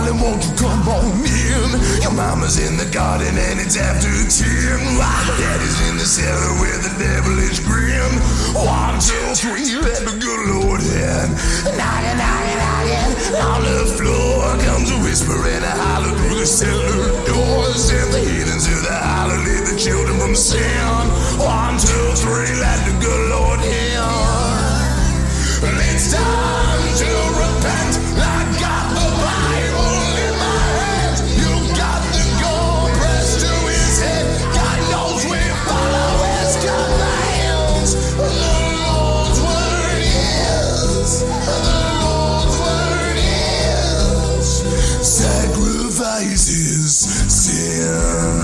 [0.00, 1.70] Darling, won't you come on in?
[2.02, 4.78] Your mama's in the garden and it's after ten.
[4.96, 8.12] While daddy's in the cellar with a devilish grin.
[8.54, 11.26] One, two, three, let the good Lord in.
[11.76, 17.04] Knocking, knocking, knocking on the floor comes a whisper and a holler through the cellar
[17.26, 17.84] doors.
[17.84, 21.04] Send the heathens to the holler, lead the children from sin.
[21.38, 23.90] One, two, three, let the good Lord in.
[25.92, 26.49] It's time
[47.80, 48.39] sin.